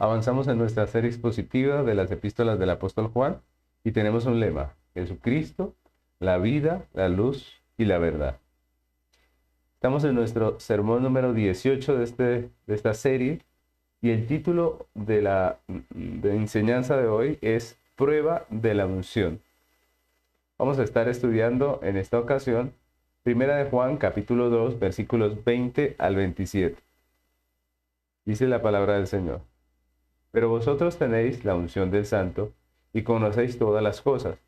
[0.00, 3.40] Avanzamos en nuestra serie expositiva de las epístolas del apóstol Juan
[3.82, 5.74] y tenemos un lema, Jesucristo,
[6.20, 8.38] la vida, la luz y la verdad.
[9.74, 12.24] Estamos en nuestro sermón número 18 de, este,
[12.66, 13.40] de esta serie
[14.00, 15.58] y el título de la
[16.22, 19.40] enseñanza de hoy es Prueba de la unción.
[20.58, 22.72] Vamos a estar estudiando en esta ocasión
[23.24, 26.80] Primera de Juan capítulo 2 versículos 20 al 27.
[28.24, 29.47] Dice la palabra del Señor.
[30.30, 32.52] Pero vosotros tenéis la unción del Santo
[32.92, 34.38] y conocéis todas las cosas.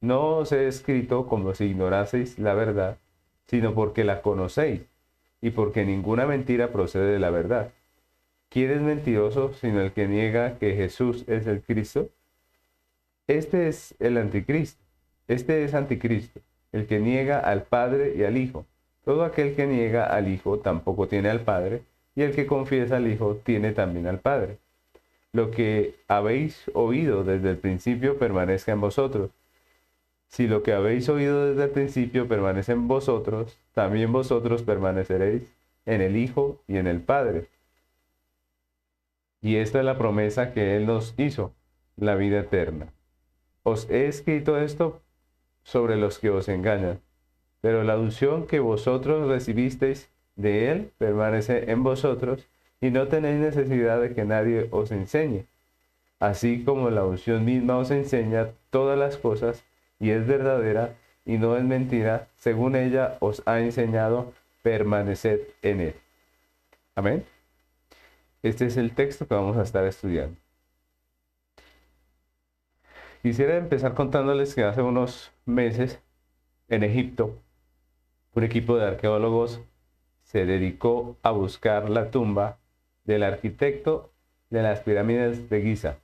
[0.00, 2.98] No os he escrito como si ignoraseis la verdad,
[3.46, 4.82] sino porque la conocéis
[5.40, 7.72] y porque ninguna mentira procede de la verdad.
[8.48, 12.08] ¿Quién es mentiroso sino el que niega que Jesús es el Cristo?
[13.26, 14.82] Este es el anticristo.
[15.26, 16.40] Este es anticristo,
[16.72, 18.64] el que niega al Padre y al Hijo.
[19.04, 21.82] Todo aquel que niega al Hijo tampoco tiene al Padre,
[22.14, 24.58] y el que confiesa al Hijo tiene también al Padre
[25.32, 29.30] lo que habéis oído desde el principio permanezca en vosotros.
[30.28, 35.44] Si lo que habéis oído desde el principio permanece en vosotros, también vosotros permaneceréis
[35.86, 37.46] en el Hijo y en el Padre.
[39.40, 41.52] Y esta es la promesa que Él nos hizo,
[41.96, 42.92] la vida eterna.
[43.62, 45.00] Os he escrito esto
[45.62, 47.00] sobre los que os engañan,
[47.60, 52.46] pero la unción que vosotros recibisteis de Él permanece en vosotros
[52.80, 55.46] y no tenéis necesidad de que nadie os enseñe.
[56.20, 59.64] Así como la unción misma os enseña todas las cosas
[59.98, 64.32] y es verdadera y no es mentira, según ella os ha enseñado,
[64.62, 65.94] permaneced en él.
[66.94, 67.24] Amén.
[68.42, 70.36] Este es el texto que vamos a estar estudiando.
[73.22, 76.00] Quisiera empezar contándoles que hace unos meses
[76.68, 77.36] en Egipto,
[78.34, 79.60] un equipo de arqueólogos
[80.22, 82.58] se dedicó a buscar la tumba
[83.08, 84.12] del arquitecto
[84.50, 85.96] de las pirámides de Giza.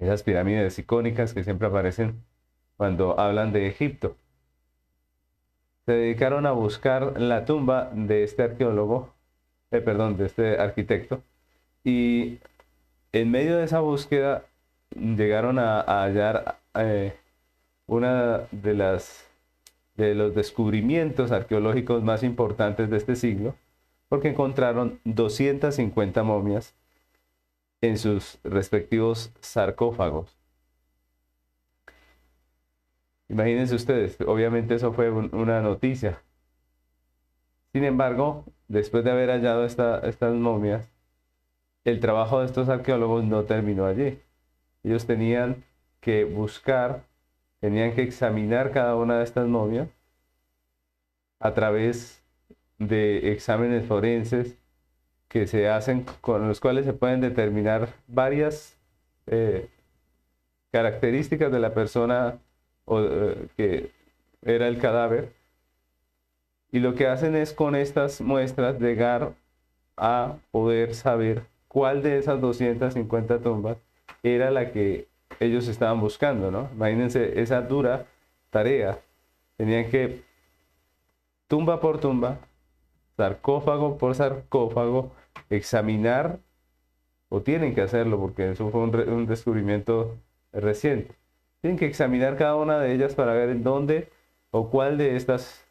[0.00, 2.24] Esas pirámides icónicas que siempre aparecen
[2.78, 4.16] cuando hablan de Egipto.
[5.84, 9.12] Se dedicaron a buscar la tumba de este arqueólogo,
[9.70, 11.22] eh, perdón, de este arquitecto,
[11.84, 12.38] y
[13.12, 14.44] en medio de esa búsqueda
[14.90, 17.14] llegaron a, hallar eh,
[17.86, 19.26] una de las
[19.96, 23.56] de los descubrimientos arqueológicos más importantes de este siglo,
[24.08, 26.74] porque encontraron 250 momias
[27.80, 30.36] en sus respectivos sarcófagos.
[33.28, 36.22] Imagínense ustedes, obviamente eso fue una noticia.
[37.72, 40.88] Sin embargo, después de haber hallado estas momias,
[41.84, 44.18] el trabajo de estos arqueólogos no terminó allí.
[44.82, 45.64] Ellos tenían
[46.00, 47.04] que buscar,
[47.60, 49.88] tenían que examinar cada una de estas momias
[51.40, 52.22] a través
[52.78, 54.56] de exámenes forenses
[55.28, 58.76] que se hacen con los cuales se pueden determinar varias
[59.26, 59.68] eh,
[60.72, 62.38] características de la persona
[62.84, 63.90] o, eh, que
[64.42, 65.32] era el cadáver.
[66.70, 69.32] Y lo que hacen es con estas muestras llegar
[69.96, 73.78] a poder saber cuál de esas 250 tumbas
[74.22, 75.06] era la que
[75.40, 76.68] ellos estaban buscando, ¿no?
[76.74, 78.06] Imagínense esa dura
[78.50, 78.98] tarea.
[79.56, 80.22] Tenían que,
[81.48, 82.38] tumba por tumba,
[83.18, 85.12] sarcófago por sarcófago,
[85.50, 86.38] examinar,
[87.28, 90.16] o tienen que hacerlo porque eso fue un, descubrimiento
[90.52, 91.16] reciente.
[91.60, 94.08] Tienen que examinar cada una de ellas para ver en dónde
[94.52, 95.66] o cuál de estas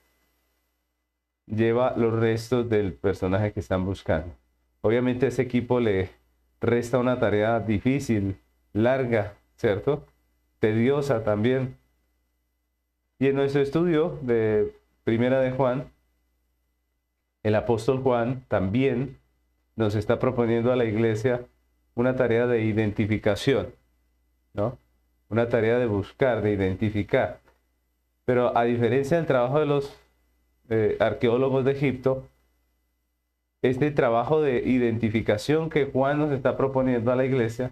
[1.45, 4.35] lleva los restos del personaje que están buscando.
[4.81, 6.09] Obviamente ese equipo le
[6.59, 8.37] resta una tarea difícil,
[8.73, 10.05] larga, ¿cierto?
[10.59, 11.77] Tediosa también.
[13.19, 14.75] Y en nuestro estudio de
[15.05, 15.89] Primera de Juan,
[17.47, 19.17] el apóstol Juan también
[19.77, 21.45] nos está proponiendo a la iglesia
[21.95, 23.67] una tarea de identificación,
[24.53, 24.77] ¿no?
[25.29, 27.39] Una tarea de buscar, de identificar.
[28.25, 29.97] Pero a diferencia del trabajo de los
[30.67, 32.27] eh, arqueólogos de Egipto,
[33.61, 37.71] este trabajo de identificación que Juan nos está proponiendo a la iglesia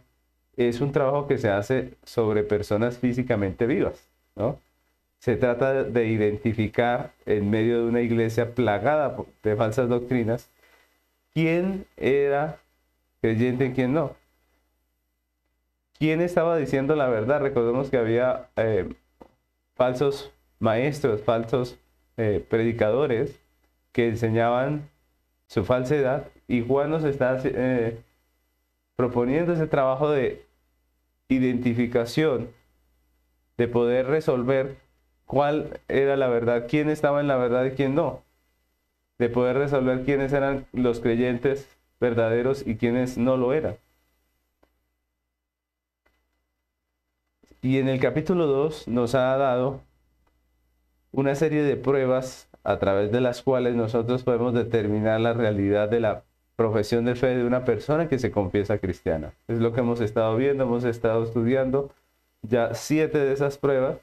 [0.56, 4.58] es un trabajo que se hace sobre personas físicamente vivas, ¿no?
[5.26, 10.52] Se trata de identificar en medio de una iglesia plagada de falsas doctrinas
[11.34, 12.60] quién era
[13.22, 14.16] creyente y quién no.
[15.98, 17.42] ¿Quién estaba diciendo la verdad?
[17.42, 18.88] Recordemos que había eh,
[19.74, 21.76] falsos maestros, falsos
[22.18, 23.36] eh, predicadores
[23.94, 24.88] que enseñaban
[25.48, 27.98] su falsedad y Juan nos está eh,
[28.96, 30.46] proponiendo ese trabajo de
[31.30, 32.48] identificación,
[33.58, 34.85] de poder resolver
[35.26, 38.22] cuál era la verdad, quién estaba en la verdad y quién no,
[39.18, 41.68] de poder resolver quiénes eran los creyentes
[42.00, 43.78] verdaderos y quiénes no lo eran.
[47.62, 49.82] Y en el capítulo 2 nos ha dado
[51.12, 56.00] una serie de pruebas a través de las cuales nosotros podemos determinar la realidad de
[56.00, 56.24] la
[56.56, 59.34] profesión de fe de una persona que se confiesa cristiana.
[59.48, 61.92] Es lo que hemos estado viendo, hemos estado estudiando
[62.42, 63.98] ya siete de esas pruebas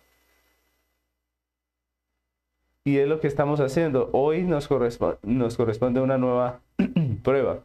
[2.84, 4.10] y es lo que estamos haciendo.
[4.12, 6.60] Hoy nos, corresponde, una nueva
[7.22, 7.60] prueba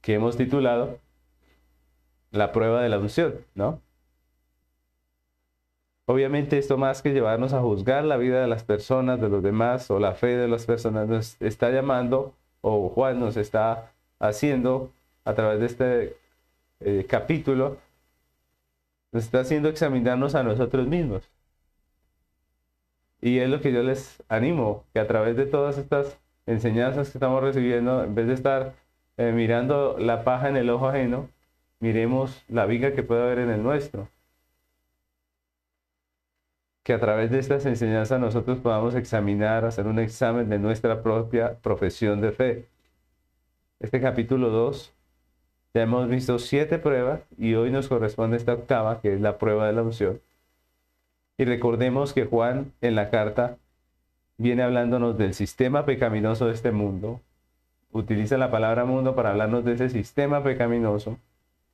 [0.00, 0.98] que hemos titulado
[2.30, 3.80] la prueba de la unción, ¿no?
[6.06, 9.90] Obviamente esto más que llevarnos a juzgar la vida de las personas, de los demás
[9.90, 14.90] o la fe de las personas, nos está llamando o Juan nos está haciendo
[15.24, 16.16] a través de este
[16.80, 17.78] eh, capítulo,
[19.12, 21.28] nos está haciendo examinarnos a nosotros mismos.
[23.20, 27.18] Y es lo que yo les animo, que a través de todas estas enseñanzas que
[27.18, 28.74] estamos recibiendo, en vez de estar
[29.16, 31.28] eh, mirando la paja en el ojo ajeno,
[31.80, 34.08] miremos la viga que puede haber en el nuestro
[36.82, 41.54] que a través de estas enseñanzas nosotros podamos examinar, hacer un examen de nuestra propia
[41.60, 42.68] profesión de fe.
[43.80, 44.92] Este capítulo 2,
[45.74, 49.66] ya hemos visto siete pruebas y hoy nos corresponde esta octava, que es la prueba
[49.66, 50.20] de la unción.
[51.40, 53.56] Y recordemos que Juan en la carta
[54.36, 57.22] viene hablándonos del sistema pecaminoso de este mundo.
[57.92, 61.16] Utiliza la palabra mundo para hablarnos de ese sistema pecaminoso.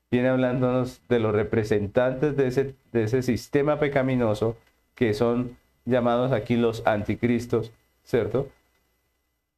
[0.09, 4.57] Viene hablándonos de los representantes de ese, de ese sistema pecaminoso
[4.95, 7.73] que son llamados aquí los anticristos,
[8.05, 8.49] ¿cierto?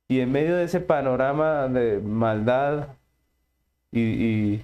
[0.08, 2.94] Y en medio de ese panorama de maldad
[3.92, 4.62] y,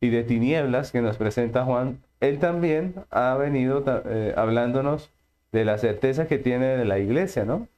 [0.00, 5.10] y, de tinieblas que nos presenta Juan, él también ha venido eh, hablándonos
[5.52, 7.68] de la certeza que tiene de la iglesia, ¿no?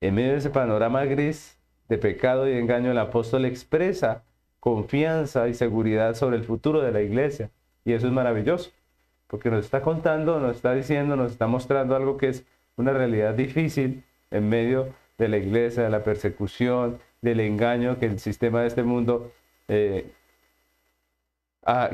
[0.00, 1.58] En medio de ese panorama gris
[1.88, 4.22] de pecado y engaño, el apóstol expresa
[4.60, 7.50] confianza y seguridad sobre el futuro de la iglesia.
[7.84, 8.70] Y eso es maravilloso
[9.26, 12.44] porque nos está contando, nos está diciendo, nos está mostrando algo que es
[12.76, 14.88] una realidad difícil en medio
[15.18, 19.32] de la iglesia, de la persecución, del engaño que el sistema de este mundo
[19.68, 20.12] eh,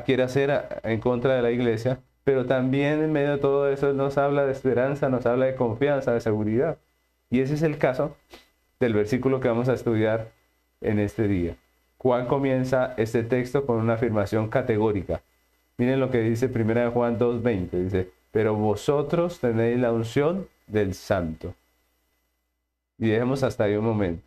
[0.05, 4.19] quiere hacer en contra de la iglesia, pero también en medio de todo eso nos
[4.19, 6.79] habla de esperanza, nos habla de confianza, de seguridad.
[7.31, 8.17] Y ese es el caso
[8.79, 10.29] del versículo que vamos a estudiar
[10.81, 11.57] en este día.
[11.99, 15.23] Juan comienza este texto con una afirmación categórica.
[15.77, 17.71] Miren lo que dice 1 Juan 2.20.
[17.71, 21.55] Dice, pero vosotros tenéis la unción del santo.
[22.99, 24.23] Y dejemos hasta ahí un momento.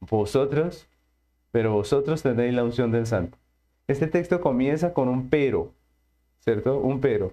[0.00, 0.86] Vosotros,
[1.56, 3.38] pero vosotros tenéis la unción del santo.
[3.88, 5.72] Este texto comienza con un pero,
[6.40, 6.76] ¿cierto?
[6.76, 7.32] Un pero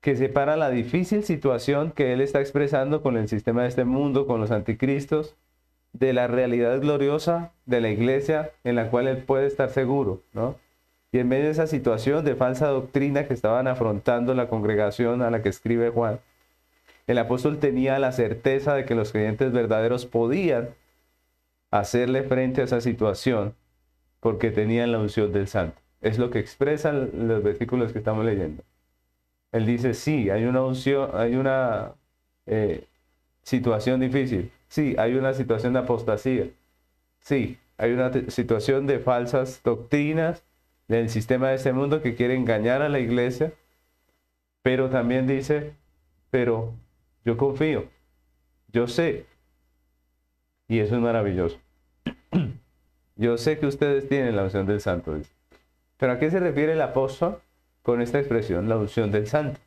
[0.00, 4.28] que separa la difícil situación que él está expresando con el sistema de este mundo,
[4.28, 5.34] con los anticristos,
[5.94, 10.54] de la realidad gloriosa de la iglesia en la cual él puede estar seguro, ¿no?
[11.10, 15.30] Y en medio de esa situación de falsa doctrina que estaban afrontando la congregación a
[15.32, 16.20] la que escribe Juan,
[17.08, 20.68] el apóstol tenía la certeza de que los creyentes verdaderos podían
[21.80, 23.54] hacerle frente a esa situación
[24.20, 25.80] porque tenían la unción del santo.
[26.00, 28.62] Es lo que expresan los versículos que estamos leyendo.
[29.52, 31.94] Él dice, sí, hay una unción, hay una
[32.46, 32.84] eh,
[33.42, 36.48] situación difícil, Sí, hay una situación de apostasía.
[37.20, 40.42] Sí, hay una situación de falsas doctrinas
[40.88, 43.52] del sistema de este mundo que quiere engañar a la iglesia.
[44.62, 45.74] Pero también dice,
[46.30, 46.74] pero
[47.24, 47.84] yo confío,
[48.72, 49.26] yo sé.
[50.66, 51.60] Y eso es maravilloso.
[53.16, 55.16] Yo sé que ustedes tienen la unción del santo.
[55.98, 57.38] Pero ¿a qué se refiere el apóstol
[57.82, 59.60] con esta expresión, la unción del santo?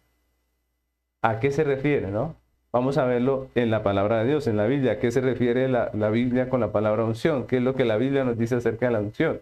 [1.21, 2.35] ¿A qué se refiere, no?
[2.71, 4.93] Vamos a verlo en la palabra de Dios, en la Biblia.
[4.93, 7.47] ¿A qué se refiere la, Biblia con la palabra unción?
[7.47, 9.41] ¿Qué es lo que la Biblia nos dice acerca de la unción?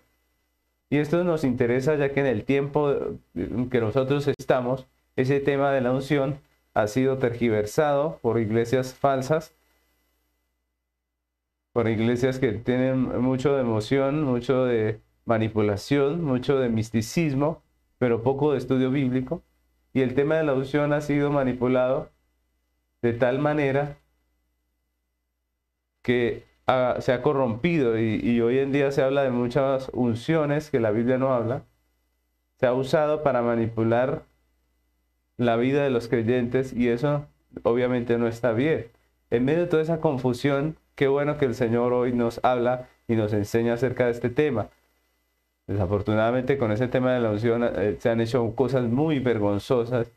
[0.89, 2.95] Y esto nos interesa ya que en el tiempo
[3.33, 4.85] que nosotros estamos,
[5.15, 6.37] ese tema de la unción
[6.75, 9.53] ha sido tergiversado por iglesias falsas,
[11.75, 17.63] por iglesias que tienen mucho de emoción, mucho de manipulación, mucho de misticismo,
[17.97, 19.43] pero poco de estudio bíblico.
[19.91, 22.11] Y el tema de la unción ha sido manipulado
[23.01, 23.97] de tal manera
[26.01, 26.45] que
[26.99, 31.17] se ha corrompido y, hoy en día se habla de muchas unciones que la Biblia
[31.17, 31.65] no habla.
[32.57, 34.23] Se ha usado para manipular
[35.35, 37.27] la vida de los creyentes y eso
[37.63, 38.87] obviamente no está bien.
[39.29, 43.15] En medio de toda esa confusión, qué bueno que el Señor hoy nos habla y
[43.15, 44.69] nos enseña acerca de este tema.
[45.67, 50.11] Desafortunadamente con ese tema de la unción eh, se han hecho cosas muy vergonzosas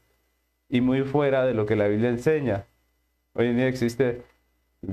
[0.68, 2.64] y muy fuera de lo que la Biblia enseña.
[3.34, 4.22] Hoy en día existe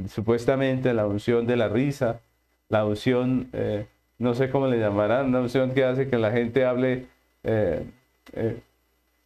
[0.08, 2.22] supuestamente la unción de la risa,
[2.70, 3.86] la unción eh,
[4.18, 7.06] no sé cómo le llamarán, una unción que hace que la gente hable,
[7.44, 7.86] eh,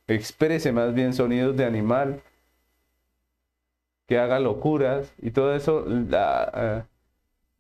[0.08, 2.22] exprese más bien sonidos de animal,
[4.10, 6.84] que haga locuras y todo eso eh,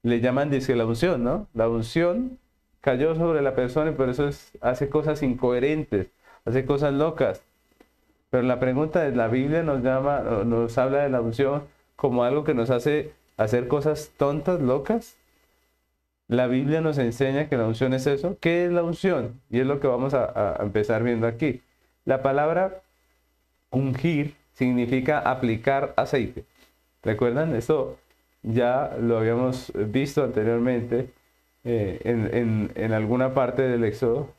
[0.01, 1.47] le llaman dice la unción, ¿no?
[1.53, 2.39] La unción
[2.81, 4.27] cayó sobre la persona y por eso
[4.61, 6.07] hace cosas incoherentes,
[6.45, 7.43] hace cosas locas.
[8.31, 11.65] Pero la pregunta es, ¿la Biblia nos llama, nos habla de la unción
[11.95, 15.17] como algo que nos hace hacer cosas tontas, locas?
[16.27, 18.37] La Biblia nos enseña que la unción es eso.
[18.39, 19.39] ¿Qué es la unción?
[19.51, 21.61] Y es lo que vamos a, empezar viendo aquí.
[22.05, 22.81] La palabra
[23.69, 26.43] ungir significa aplicar aceite.
[27.01, 27.55] ¿Recuerdan?
[27.55, 27.97] Eso
[28.43, 31.09] ya lo habíamos visto anteriormente
[31.63, 34.29] eh, en, en, alguna parte del Éxodo.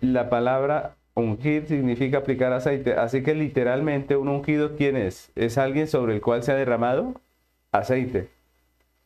[0.00, 2.94] La palabra ungir significa aplicar aceite.
[2.94, 5.30] Así que literalmente un ungido, ¿quién es?
[5.36, 7.14] Es alguien sobre el cual se ha derramado
[7.70, 8.28] aceite.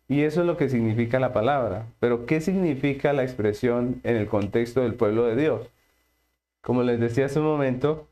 [0.08, 1.84] Y eso es lo que significa la palabra.
[2.00, 5.68] Pero ¿qué significa la expresión en el contexto del pueblo de Dios?
[6.62, 8.08] Como les decía hace un momento,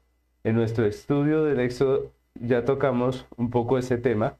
[0.46, 4.36] en nuestro estudio del Éxodo ya tocamos un poco ese tema.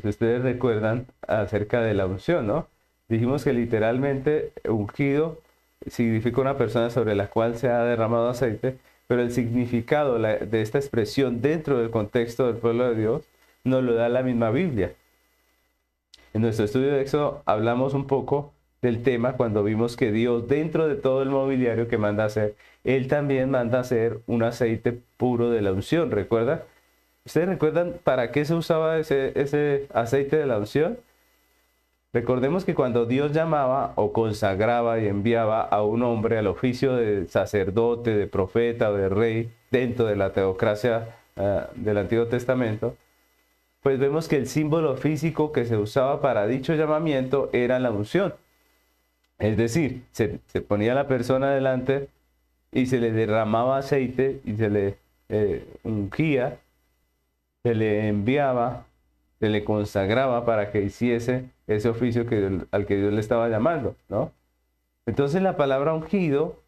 [0.00, 2.66] Si ustedes recuerdan acerca de la unción, ¿no?
[3.10, 5.38] Dijimos que literalmente ungido
[5.86, 10.78] significa una persona sobre la cual se ha derramado aceite, pero el significado de esta
[10.78, 13.28] expresión dentro del contexto del pueblo de Dios
[13.64, 14.94] nos lo da la misma Biblia.
[16.32, 20.88] En nuestro estudio de Éxodo hablamos un poco del tema cuando vimos que Dios dentro
[20.88, 25.62] de todo el mobiliario que manda hacer, Él también manda hacer un aceite puro de
[25.62, 26.64] la unción, ¿recuerda?
[27.24, 30.98] ¿Ustedes recuerdan para qué se usaba ese, ese aceite de la unción?
[32.12, 37.26] Recordemos que cuando Dios llamaba o consagraba y enviaba a un hombre al oficio de
[37.26, 42.96] sacerdote, de profeta o de rey dentro de la teocracia uh, del Antiguo Testamento,
[43.82, 48.34] pues vemos que el símbolo físico que se usaba para dicho llamamiento era la unción.
[49.38, 52.08] Es decir, se, ponía la persona delante
[52.74, 54.98] y se le derramaba aceite y se le
[55.30, 56.58] eh, ungía,
[57.62, 58.84] se le enviaba,
[59.40, 63.96] se le consagraba para que hiciese ese oficio que, al que Dios le estaba llamando,
[64.08, 64.32] ¿no?
[65.06, 66.60] Entonces la palabra ungido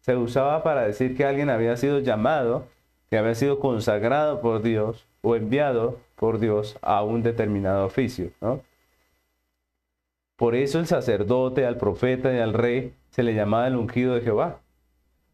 [0.00, 2.66] se usaba para decir que alguien había sido llamado,
[3.08, 8.30] que había sido consagrado por Dios o enviado por Dios a un determinado oficio.
[10.36, 14.22] Por eso el sacerdote, al profeta y al rey se le llamaba el ungido de
[14.22, 14.61] Jehová.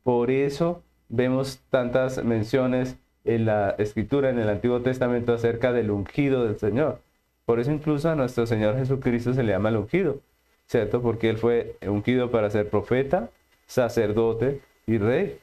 [0.08, 2.96] Por eso vemos tantas menciones
[3.26, 7.02] en la escritura, en el Antiguo Testamento, acerca del ungido del Señor.
[7.44, 10.22] Por eso incluso a nuestro Señor Jesucristo se le llama el ungido,
[10.64, 11.02] ¿cierto?
[11.02, 13.28] Porque Él fue ungido para ser profeta,
[13.66, 15.38] sacerdote y rey.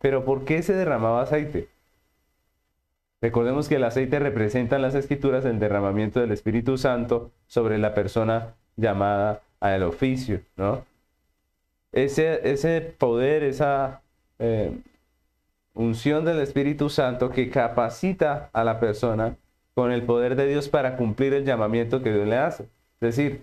[0.00, 1.68] Pero ¿por qué se derramaba aceite?
[3.20, 7.94] Recordemos que el aceite representa en las escrituras el derramamiento del Espíritu Santo sobre la
[7.94, 10.84] persona llamada al oficio, ¿no?
[11.92, 14.02] Ese, ese poder, esa
[14.38, 14.72] eh,
[15.74, 19.36] unción del Espíritu Santo que capacita a la persona
[19.74, 22.64] con el poder de Dios para cumplir el llamamiento que Dios le hace.
[23.00, 23.42] Es decir,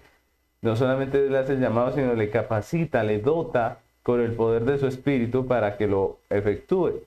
[0.62, 4.78] no solamente le hace el llamado, sino le capacita, le dota con el poder de
[4.78, 7.04] su Espíritu para que lo efectúe.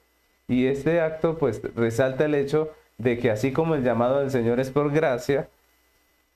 [0.48, 4.60] Y este acto pues resalta el hecho de que así como el llamado del Señor
[4.60, 5.48] es por gracia,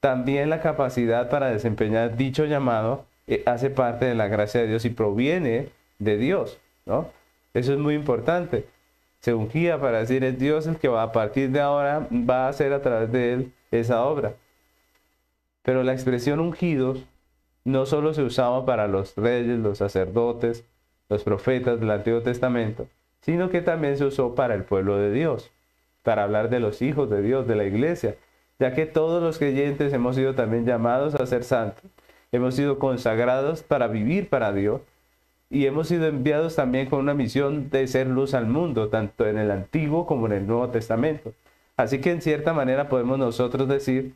[0.01, 4.85] también la capacidad para desempeñar dicho llamado eh, hace parte de la gracia de Dios
[4.85, 7.09] y proviene de Dios, ¿no?
[7.55, 8.67] Eso es muy importante.
[9.21, 12.49] Se ungía para decir es Dios el que va a partir de ahora va a
[12.49, 14.35] hacer a través de él esa obra.
[15.63, 17.05] Pero la expresión ungidos
[17.65, 20.65] no solo se usaba para los reyes, los sacerdotes,
[21.09, 22.89] los profetas del Antiguo Testamento,
[23.21, 25.53] sino que también se usó para el pueblo de Dios,
[26.03, 28.17] para hablar de los hijos de Dios, de la iglesia,
[28.59, 31.85] ya que todos los creyentes hemos sido también llamados a ser santos,
[32.33, 34.81] hemos sido consagrados para vivir para Dios
[35.51, 39.37] y hemos sido enviados también con una misión de ser luz al mundo, tanto en
[39.37, 41.35] el Antiguo como en el Nuevo Testamento.
[41.77, 44.15] Así que en cierta manera podemos nosotros decir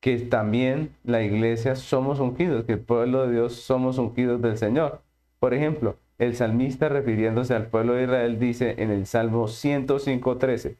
[0.00, 5.02] que también la iglesia somos ungidos, que el pueblo de Dios somos ungidos del Señor.
[5.38, 10.76] Por ejemplo, el salmista refiriéndose al pueblo de Israel dice en el Salmo 105.13,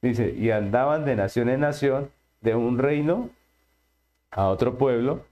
[0.00, 2.10] dice, y andaban de nación en nación,
[2.40, 3.30] de un reino
[4.32, 5.24] a otro pueblo,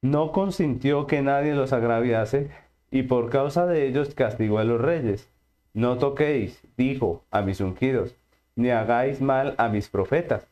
[0.00, 2.50] no consintió que nadie los agraviase,
[2.90, 5.30] y por causa de ellos castigó a los reyes.
[5.74, 8.16] No toquéis, dijo, a mis ungidos,
[8.56, 10.48] ni hagáis mal a mis profetas.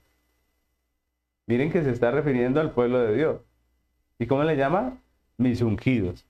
[1.47, 3.41] Miren que se está refiriendo al pueblo de Dios.
[4.19, 4.99] ¿Y cómo le llama?
[5.37, 6.25] Mis ungidos.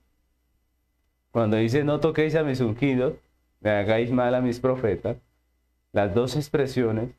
[1.31, 3.15] Cuando dice no toquéis a mis ungidos,
[3.61, 5.19] me hagáis mal a mis profetas,
[5.93, 7.11] las dos expresiones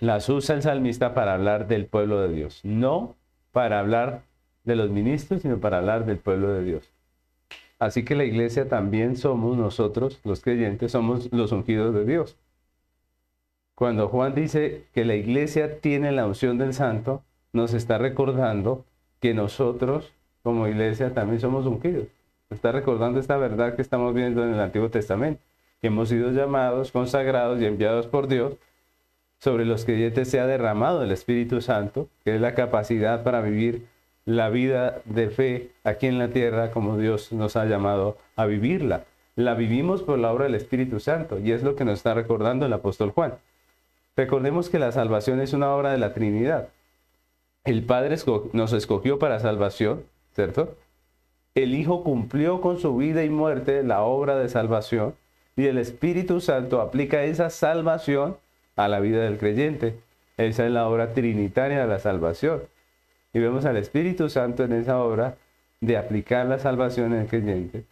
[0.00, 3.16] las usa el salmista para hablar del pueblo de Dios, no
[3.52, 4.22] para hablar
[4.64, 6.90] de los ministros, sino para hablar del pueblo de Dios.
[7.78, 12.36] Así que la iglesia también somos nosotros, los creyentes, somos los ungidos de Dios.
[13.74, 18.84] Cuando Juan dice que la iglesia tiene la unción del santo, nos está recordando
[19.20, 20.12] que nosotros
[20.42, 22.08] como iglesia también somos ungidos.
[22.50, 25.40] Está recordando esta verdad que estamos viendo en el Antiguo Testamento,
[25.80, 28.56] que hemos sido llamados, consagrados y enviados por Dios,
[29.38, 33.86] sobre los creyentes se ha derramado el Espíritu Santo, que es la capacidad para vivir
[34.24, 39.04] la vida de fe aquí en la tierra como Dios nos ha llamado a vivirla.
[39.36, 42.66] La vivimos por la obra del Espíritu Santo y es lo que nos está recordando
[42.66, 43.34] el apóstol Juan.
[44.16, 46.68] Recordemos que la salvación es una obra de la Trinidad.
[47.64, 48.16] El Padre
[48.52, 50.02] nos escogió para salvación,
[50.34, 50.74] ¿cierto?
[51.54, 55.14] El Hijo cumplió con su vida y muerte la obra de salvación
[55.56, 58.36] y el Espíritu Santo aplica esa salvación
[58.78, 59.98] a la vida del creyente.
[60.36, 62.62] Esa es la obra trinitaria de la salvación.
[63.34, 65.36] Y vemos al Espíritu Santo en esa obra
[65.80, 67.84] de aplicar la salvación en el creyente.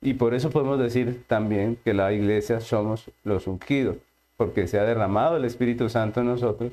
[0.00, 3.96] Y por eso podemos decir también que la iglesia somos los ungidos
[4.36, 6.72] porque se ha derramado el Espíritu Santo en nosotros,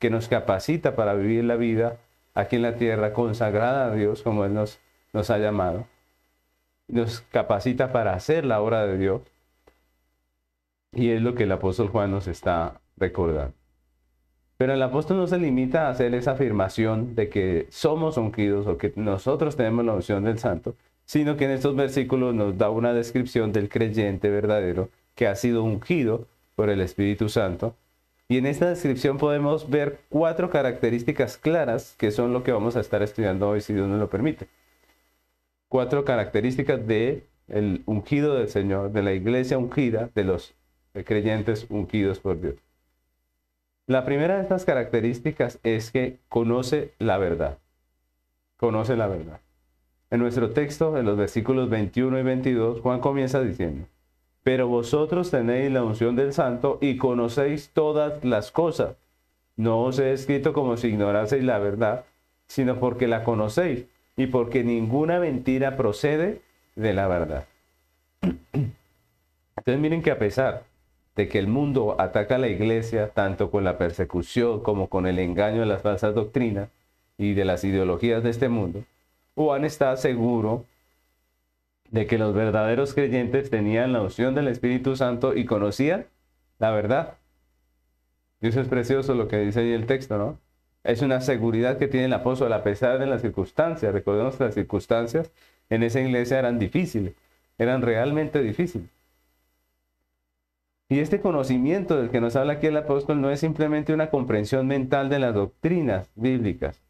[0.00, 1.98] que nos capacita para vivir la vida
[2.34, 4.80] aquí en la tierra consagrada a Dios, como Él nos,
[5.12, 5.86] nos ha llamado.
[6.88, 9.20] Nos capacita para hacer la obra de Dios.
[10.92, 13.54] Y es lo que el apóstol Juan nos está recordando.
[14.56, 18.78] Pero el apóstol no se limita a hacer esa afirmación de que somos ungidos o
[18.78, 22.94] que nosotros tenemos la unción del santo, sino que en estos versículos nos da una
[22.94, 27.74] descripción del creyente verdadero que ha sido ungido por el Espíritu Santo.
[28.28, 32.80] Y en esta descripción podemos ver cuatro características claras que son lo que vamos a
[32.80, 34.48] estar estudiando hoy, si Dios nos lo permite.
[35.68, 40.54] Cuatro características de el ungido del Señor, de la iglesia ungida, de los
[41.04, 42.54] creyentes ungidos por Dios.
[43.86, 47.58] La primera de estas características es que conoce la verdad.
[48.56, 49.40] Conoce la verdad.
[50.10, 53.86] En nuestro texto, en los versículos 21 y 22, Juan comienza diciendo,
[54.42, 58.96] pero vosotros tenéis la unción del santo y conocéis todas las cosas.
[59.56, 62.04] No os he escrito como si ignoraseis la verdad,
[62.46, 63.84] sino porque la conocéis
[64.16, 66.40] y porque ninguna mentira procede
[66.74, 67.44] de la verdad.
[68.22, 70.64] Entonces miren que a pesar
[71.16, 75.18] de que el mundo ataca a la iglesia tanto con la persecución como con el
[75.18, 76.68] engaño de las falsas doctrinas
[77.18, 78.84] y de las ideologías de este mundo,
[79.34, 80.64] Juan está seguro
[81.90, 86.06] de que los verdaderos creyentes tenían la unción del Espíritu Santo y conocían
[86.58, 87.14] la verdad.
[88.40, 90.38] Y eso es precioso lo que dice ahí el texto, ¿no?
[90.82, 93.92] Es una seguridad que tiene el apóstol a pesar de las circunstancias.
[93.92, 95.30] Recordemos que las circunstancias
[95.70, 97.14] en esa iglesia eran difíciles,
[97.58, 98.88] eran realmente difíciles.
[100.88, 104.66] Y este conocimiento del que nos habla aquí el apóstol no es simplemente una comprensión
[104.66, 106.84] mental de las doctrinas bíblicas,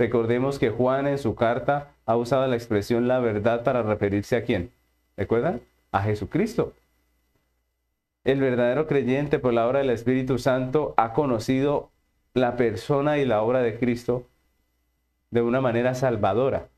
[0.00, 4.44] Recordemos que Juan en su carta ha usado la expresión la verdad para referirse a
[4.44, 4.72] quién.
[5.14, 5.60] ¿Recuerdan?
[5.92, 6.72] A Jesucristo.
[8.24, 11.90] El verdadero creyente por la obra del Espíritu Santo ha conocido
[12.32, 14.24] la persona y la obra de Cristo
[15.30, 16.68] de una manera salvadora.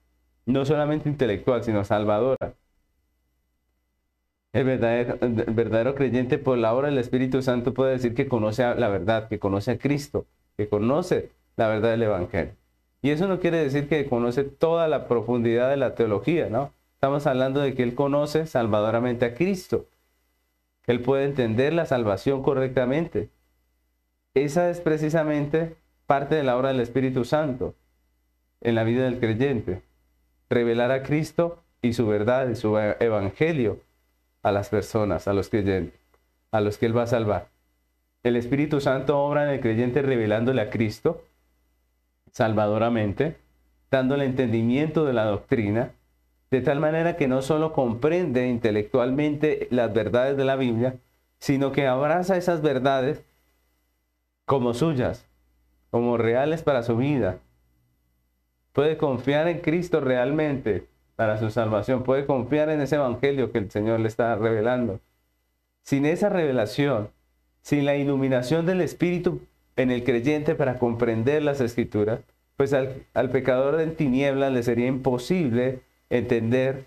[0.44, 2.54] No solamente intelectual, sino salvadora.
[4.52, 9.28] El verdadero, creyente por la obra del Espíritu Santo puede decir que conoce la verdad,
[9.28, 10.26] que conoce a Cristo,
[10.58, 12.52] que conoce la verdad del Evangelio.
[13.00, 16.70] Y eso no quiere decir que conoce toda la profundidad de la teología, ¿no?
[16.94, 19.86] Estamos hablando de que él conoce salvadoramente a Cristo.
[20.86, 23.30] Él puede entender la salvación correctamente.
[24.34, 27.74] Esa es precisamente parte de la obra del Espíritu Santo
[28.60, 29.82] en la vida del creyente.
[30.50, 33.80] Revelar a Cristo y su verdad y su evangelio
[34.42, 35.98] a las personas, a los creyentes,
[36.50, 37.48] a los que Él va a salvar.
[38.22, 41.24] El Espíritu Santo obra en el creyente revelándole a Cristo
[42.32, 43.36] salvadoramente,
[43.90, 45.92] dándole entendimiento de la doctrina,
[46.50, 50.96] de tal manera que no solo comprende intelectualmente las verdades de la Biblia,
[51.38, 53.22] sino que abraza esas verdades
[54.44, 55.26] como suyas,
[55.90, 57.38] como reales para su vida.
[58.72, 60.86] Puede confiar en Cristo realmente
[61.22, 64.98] para su salvación, puede confiar en ese evangelio que el Señor le está revelando.
[65.84, 67.10] Sin esa revelación,
[67.60, 69.40] sin la iluminación del Espíritu
[69.76, 72.18] en el creyente para comprender las escrituras,
[72.56, 75.78] pues al, pecador en tinieblas le sería imposible
[76.10, 76.86] entender,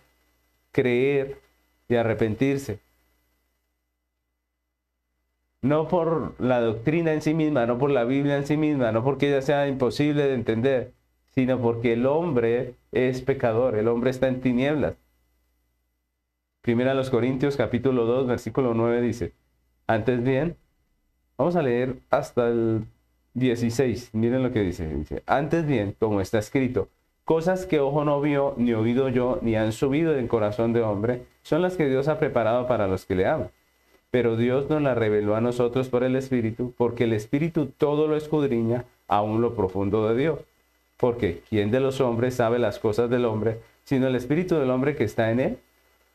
[0.73, 1.37] creer
[1.87, 2.79] y arrepentirse.
[5.61, 9.01] No por la doctrina en sí misma, no por la Biblia en sí misma, no
[9.01, 10.91] porque ella sea imposible de entender,
[11.29, 14.95] sino porque el hombre es pecador, el hombre está en tinieblas.
[16.61, 19.33] Primera a los Corintios capítulo 2, versículo 9 dice,
[19.85, 20.57] antes bien,
[21.37, 22.85] Vamos a leer hasta el
[23.33, 24.11] 16.
[24.13, 24.87] Miren lo que dice.
[24.87, 26.87] Dice, antes bien, como está escrito,
[27.25, 31.23] cosas que ojo no vio, ni oído yo, ni han subido en corazón de hombre,
[31.43, 33.49] son las que Dios ha preparado para los que le aman.
[34.11, 38.15] Pero Dios nos las reveló a nosotros por el Espíritu, porque el Espíritu todo lo
[38.15, 40.39] escudriña, aún lo profundo de Dios.
[40.97, 44.95] Porque ¿quién de los hombres sabe las cosas del hombre, sino el Espíritu del hombre
[44.95, 45.57] que está en él?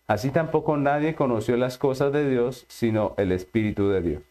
[0.06, 4.22] Así tampoco nadie conoció las cosas de Dios, sino el Espíritu de Dios.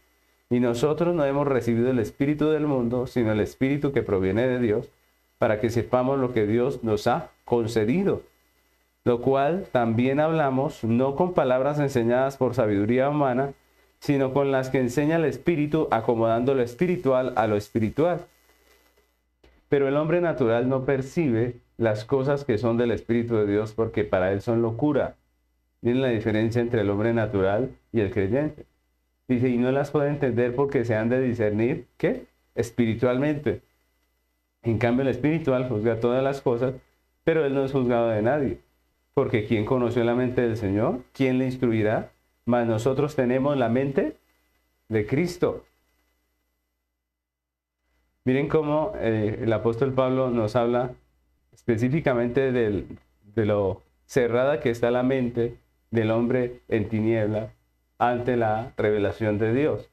[0.50, 4.58] Y nosotros no hemos recibido el Espíritu del mundo, sino el Espíritu que proviene de
[4.58, 4.88] Dios,
[5.38, 8.22] para que sepamos lo que Dios nos ha concedido.
[9.04, 13.54] Lo cual también hablamos no con palabras enseñadas por sabiduría humana,
[14.00, 18.26] sino con las que enseña el Espíritu, acomodando lo espiritual a lo espiritual.
[19.70, 24.02] Pero el hombre natural no percibe las cosas que son del Espíritu de Dios porque
[24.02, 25.14] para él son locura.
[25.80, 28.66] Miren la diferencia entre el hombre natural y el creyente.
[29.28, 32.26] Dice, y no las puede entender porque se han de discernir, ¿qué?
[32.56, 33.62] Espiritualmente.
[34.64, 36.74] En cambio, el espiritual juzga todas las cosas,
[37.22, 38.58] pero él no es juzgado de nadie.
[39.14, 41.04] Porque ¿quién conoció la mente del Señor?
[41.12, 42.10] ¿Quién le instruirá?
[42.44, 44.16] Mas nosotros tenemos la mente
[44.88, 45.64] de Cristo.
[48.24, 50.92] Miren cómo eh, el apóstol Pablo nos habla
[51.52, 55.56] específicamente de lo cerrada que está la mente
[55.90, 57.52] del hombre en tiniebla
[57.98, 59.90] ante la revelación de Dios.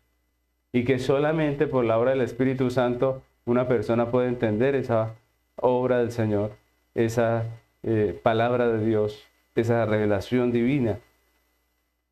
[0.71, 5.15] Y que solamente por la obra del Espíritu Santo una persona puede entender esa
[5.55, 6.51] obra del Señor,
[6.95, 7.45] esa
[7.83, 9.23] eh, palabra de Dios,
[9.55, 10.99] esa revelación divina.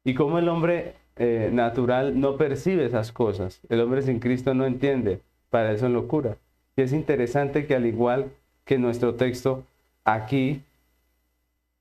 [0.04, 4.66] Y como el hombre eh, natural no percibe esas cosas, el hombre sin Cristo no
[4.66, 6.38] entiende, para eso es locura.
[6.76, 8.32] Y es interesante que al igual
[8.66, 9.64] que nuestro texto,
[10.04, 10.62] aquí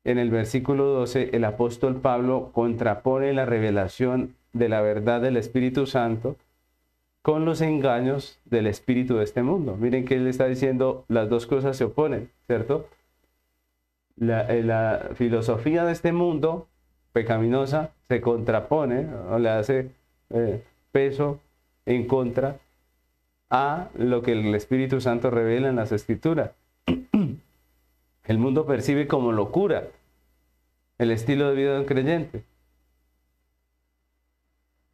[0.04, 5.86] en el versículo 12, el apóstol Pablo contrapone la revelación de la verdad del Espíritu
[5.86, 6.36] Santo
[7.22, 9.76] con los engaños del espíritu de este mundo.
[9.80, 12.86] Miren que él está diciendo, las dos cosas se oponen, ¿cierto?
[14.16, 16.68] La, eh, filosofía de este mundo
[17.14, 19.90] pecaminosa se contrapone o le hace
[20.28, 21.40] eh, peso
[21.86, 22.58] en contra
[23.50, 26.50] a lo que el Espíritu Santo revela en las Escrituras.
[28.24, 29.84] El mundo percibe como locura
[30.98, 32.44] el estilo de vida de un creyente.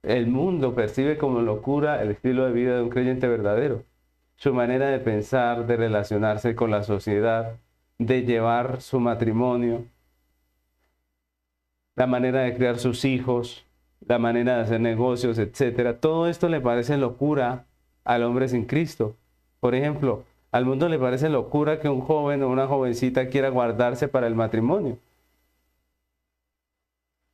[0.02, 3.84] El mundo percibe como locura el estilo de vida de un creyente verdadero.
[4.36, 7.56] Su manera de pensar, de relacionarse con la sociedad,
[7.98, 9.84] de llevar su matrimonio,
[11.96, 13.66] la manera de criar sus hijos,
[14.00, 15.98] la manera de hacer negocios, etc.
[16.00, 17.66] Todo esto le parece locura
[18.04, 19.16] al hombre sin Cristo.
[19.60, 24.08] Por ejemplo, al mundo le parece locura que un joven o una jovencita quiera guardarse
[24.08, 24.98] para el matrimonio.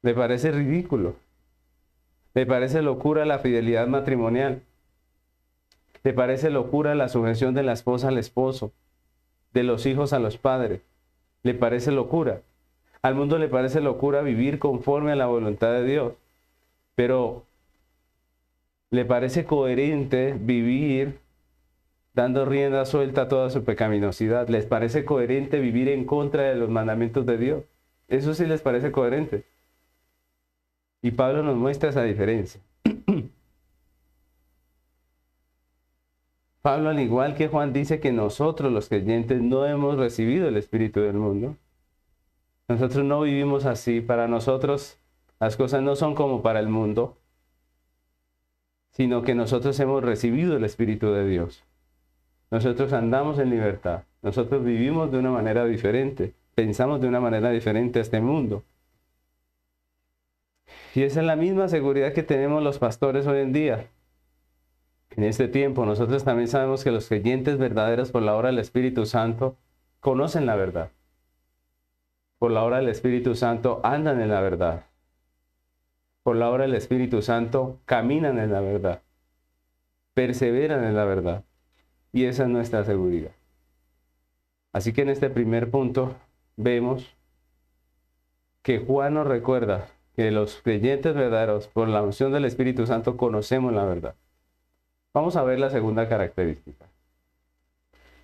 [0.02, 1.16] Le parece ridículo.
[2.34, 4.62] Le parece locura la fidelidad matrimonial.
[6.04, 8.72] Le parece locura la sujeción de la esposa al esposo,
[9.52, 10.82] de los hijos a los padres.
[11.42, 12.42] Le parece locura.
[13.02, 16.12] Al mundo le parece locura vivir conforme a la voluntad de Dios.
[16.94, 17.44] Pero
[18.90, 21.18] le parece coherente vivir
[22.14, 24.48] dando rienda suelta a toda su pecaminosidad.
[24.48, 27.64] ¿Les parece coherente vivir en contra de los mandamientos de Dios?
[28.08, 29.44] Eso sí les parece coherente.
[31.02, 32.60] Y Pablo nos muestra esa diferencia.
[36.62, 41.00] Pablo, al igual que Juan, dice que nosotros los creyentes no hemos recibido el Espíritu
[41.00, 41.54] del mundo.
[42.66, 44.00] Nosotros no vivimos así.
[44.00, 44.98] Para nosotros
[45.38, 47.18] las cosas no son como para el mundo,
[48.96, 51.62] sino que nosotros hemos recibido el Espíritu de Dios.
[52.50, 54.04] Nosotros andamos en libertad.
[54.22, 56.32] Nosotros vivimos de una manera diferente.
[56.54, 58.62] Pensamos de una manera diferente a este mundo.
[60.94, 63.86] Y esa es la misma seguridad que tenemos los pastores hoy en día.
[65.10, 69.04] En este tiempo nosotros también sabemos que los creyentes verdaderos por la obra del Espíritu
[69.04, 69.58] Santo
[70.00, 70.88] conocen la verdad.
[72.38, 74.86] Por la obra del Espíritu Santo andan en la verdad.
[76.26, 79.00] Por la obra del Espíritu Santo caminan en la verdad.
[80.12, 81.44] Perseveran en la verdad.
[82.10, 83.30] Y esa es nuestra seguridad.
[84.72, 86.16] Así que en este primer punto
[86.56, 87.14] vemos
[88.62, 89.86] que Juan nos recuerda
[90.16, 94.16] que los creyentes verdaderos, por la unción del Espíritu Santo, conocemos la verdad.
[95.14, 96.86] Vamos a ver la segunda característica.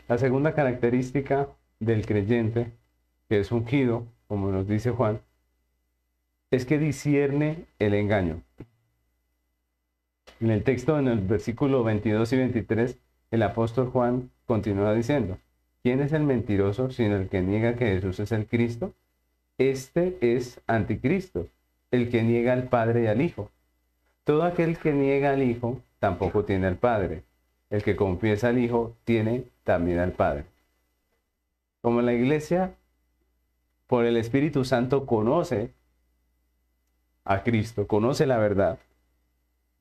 [0.08, 2.72] La segunda característica del creyente,
[3.28, 5.20] que es ungido, como nos dice Juan,
[6.52, 8.42] es que discierne el engaño.
[10.38, 12.98] En el texto, en el versículo 22 y 23,
[13.30, 15.38] el apóstol Juan continúa diciendo,
[15.82, 18.92] ¿quién es el mentiroso sino el que niega que Jesús es el Cristo?
[19.56, 21.48] Este es anticristo,
[21.90, 23.50] el que niega al Padre y al Hijo.
[24.24, 27.22] Todo aquel que niega al Hijo tampoco tiene al Padre.
[27.70, 30.44] El que confiesa al Hijo tiene también al Padre.
[31.80, 32.74] Como la iglesia,
[33.86, 35.72] por el Espíritu Santo, conoce
[37.24, 38.78] a Cristo, conoce la verdad,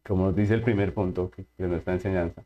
[0.04, 2.44] como nos dice el primer punto de nuestra enseñanza.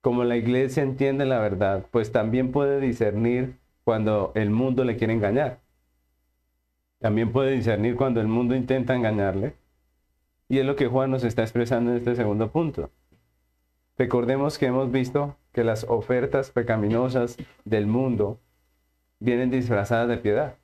[0.00, 5.14] Como la iglesia entiende la verdad, pues también puede discernir cuando el mundo le quiere
[5.14, 5.60] engañar.
[6.98, 9.54] También puede discernir cuando el mundo intenta engañarle.
[10.48, 12.90] Y es lo que Juan nos está expresando en este segundo punto.
[13.96, 18.40] Recordemos que hemos visto que las ofertas pecaminosas del mundo
[19.20, 20.56] vienen disfrazadas de piedad.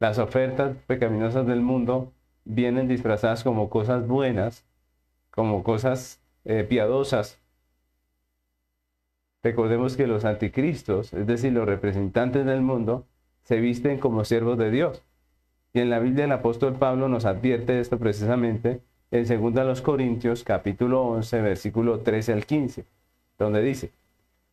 [0.00, 2.10] Las ofertas pecaminosas del mundo
[2.46, 4.64] vienen disfrazadas como cosas buenas,
[5.30, 7.38] como cosas eh, piadosas.
[9.42, 13.06] Recordemos que los anticristos, es decir, los representantes del mundo,
[13.42, 15.02] se visten como siervos de Dios.
[15.74, 21.02] Y en la Biblia el apóstol Pablo nos advierte esto precisamente en 2 Corintios capítulo
[21.02, 22.86] 11 versículo 13 al 15,
[23.38, 23.92] donde dice,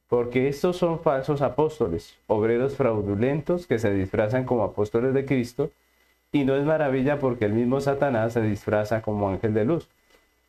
[0.07, 5.71] porque estos son falsos apóstoles, obreros fraudulentos que se disfrazan como apóstoles de Cristo,
[6.31, 9.89] y no es maravilla porque el mismo Satanás se disfraza como ángel de luz.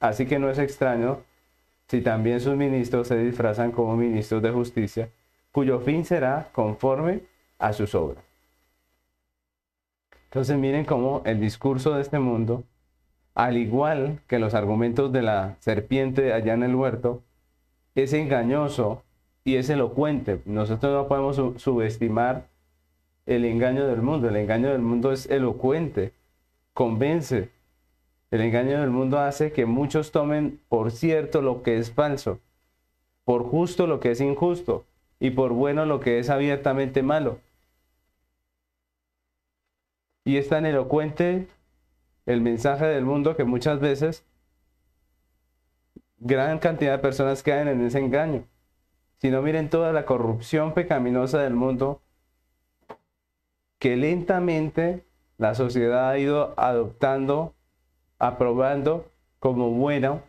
[0.00, 1.18] Así que no es extraño
[1.88, 5.08] si también sus ministros se disfrazan como ministros de justicia,
[5.52, 7.20] cuyo fin será conforme
[7.58, 8.22] a sus obras.
[10.24, 12.64] Entonces miren cómo el discurso de este mundo,
[13.34, 17.22] al igual que los argumentos de la serpiente allá en el huerto,
[17.94, 19.02] es engañoso
[19.48, 20.42] y es elocuente.
[20.44, 22.48] Nosotros no podemos subestimar
[23.24, 24.28] el engaño del mundo.
[24.28, 26.12] El engaño del mundo es elocuente,
[26.74, 27.48] convence.
[28.30, 32.40] El engaño del mundo hace que muchos tomen por cierto lo que es falso,
[33.24, 34.84] por justo lo que es injusto
[35.18, 37.38] y por bueno lo que es abiertamente malo.
[40.26, 41.48] Y es tan elocuente
[42.26, 44.26] el mensaje del mundo que muchas veces
[46.18, 48.44] gran cantidad de personas caen en ese engaño.
[49.18, 52.00] Si no miren toda la corrupción pecaminosa del mundo
[53.78, 55.04] que lentamente
[55.38, 57.54] la sociedad ha ido adoptando,
[58.18, 60.22] aprobando como bueno,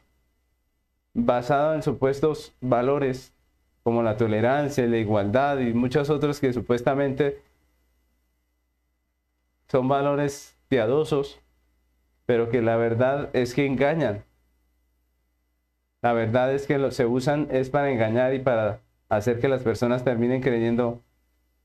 [1.13, 3.33] basado en supuestos valores
[3.83, 7.41] como la tolerancia, la igualdad y muchos otros que supuestamente
[9.67, 11.39] son valores piadosos,
[12.25, 14.23] pero que la verdad es que engañan.
[16.01, 20.03] La verdad es que se usan es para engañar y para hacer que las personas
[20.03, 21.01] terminen creyendo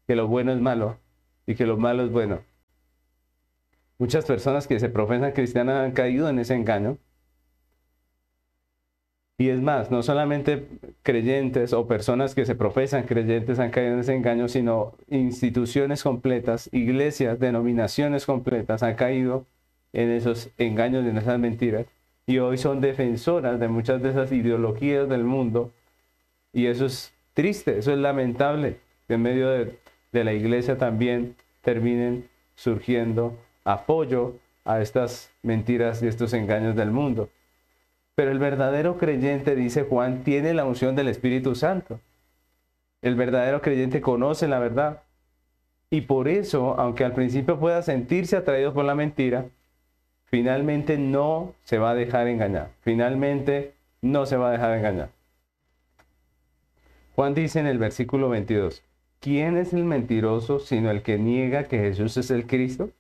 [0.07, 0.99] que lo bueno es malo
[1.47, 2.41] y que lo malo es bueno.
[3.99, 6.99] Muchas personas que se profesan cristianas han caído en ese engaño.
[9.39, 10.67] Y es más, no solamente
[11.03, 16.69] creyentes o personas que se profesan creyentes han caído en ese engaño, sino instituciones completas,
[16.73, 19.47] iglesias, denominaciones completas han caído
[19.93, 21.87] en esos engaños en esas mentiras.
[22.27, 25.73] Y hoy son defensoras de muchas de esas ideologías del mundo.
[26.53, 28.79] Y eso es triste, eso es lamentable.
[29.09, 29.79] En medio de
[30.15, 37.29] de la iglesia también terminen surgiendo apoyo a estas mentiras y estos engaños del mundo.
[38.15, 41.99] Pero el verdadero creyente, dice Juan, tiene la unción del Espíritu Santo.
[43.03, 45.03] El verdadero creyente conoce la verdad.
[45.91, 49.47] Y por eso, aunque al principio pueda sentirse atraído por la mentira,
[50.35, 52.73] finalmente no se va a dejar engañar.
[52.81, 55.11] Finalmente no se va a dejar engañar.
[57.15, 58.83] Juan dice en el versículo 22,
[59.21, 62.91] ¿Quién es el mentiroso sino el que niega que Jesús es el Cristo?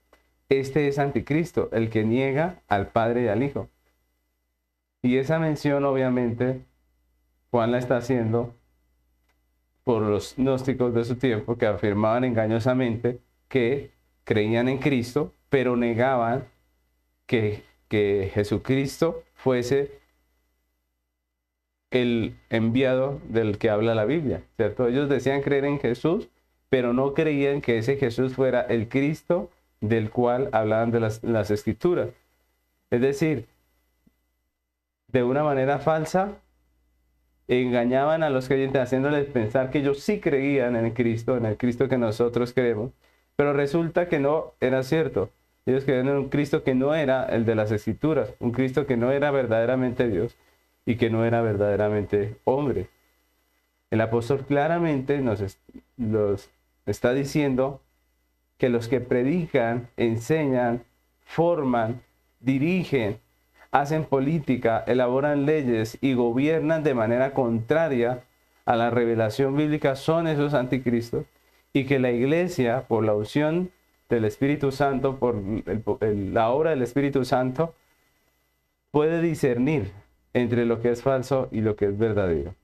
[0.48, 3.68] Este es anticristo, el que niega al Padre y al Hijo.
[5.02, 6.60] Y esa mención obviamente
[7.50, 8.54] Juan la está haciendo
[9.82, 13.18] por los gnósticos de su tiempo que afirmaban engañosamente
[13.48, 13.90] que
[14.22, 16.53] creían en Cristo, pero negaban
[17.26, 19.98] que, que Jesucristo fuese
[21.90, 24.88] el enviado del que habla la Biblia, ¿cierto?
[24.88, 26.28] Ellos decían creer en Jesús,
[26.68, 31.50] pero no creían que ese Jesús fuera el Cristo del cual hablaban de las, las
[31.50, 32.08] escrituras.
[32.90, 33.46] Es decir,
[35.08, 36.32] de una manera falsa,
[37.48, 41.56] engañaban a los creyentes haciéndoles pensar que ellos sí creían en el Cristo, en el
[41.56, 42.92] Cristo que nosotros creemos,
[43.36, 45.30] pero resulta que no era cierto.
[45.66, 48.96] Ellos creían en un Cristo que no era el de las escrituras, un Cristo que
[48.96, 50.36] no era verdaderamente Dios,
[50.86, 52.88] y que no era verdaderamente hombre.
[53.90, 56.50] El apóstol claramente nos
[56.86, 57.80] está diciendo
[58.58, 60.84] que los que predican, enseñan,
[61.24, 62.02] forman,
[62.40, 63.18] dirigen,
[63.70, 68.22] hacen política, elaboran leyes y gobiernan de manera contraria
[68.66, 71.24] a la revelación bíblica son esos anticristos
[71.72, 73.70] y que la iglesia, por la unción
[74.14, 75.36] del Espíritu Santo, por
[76.00, 77.74] la obra del Espíritu Santo,
[78.90, 79.92] puede discernir
[80.32, 82.54] entre lo que es falso y lo que es verdadero.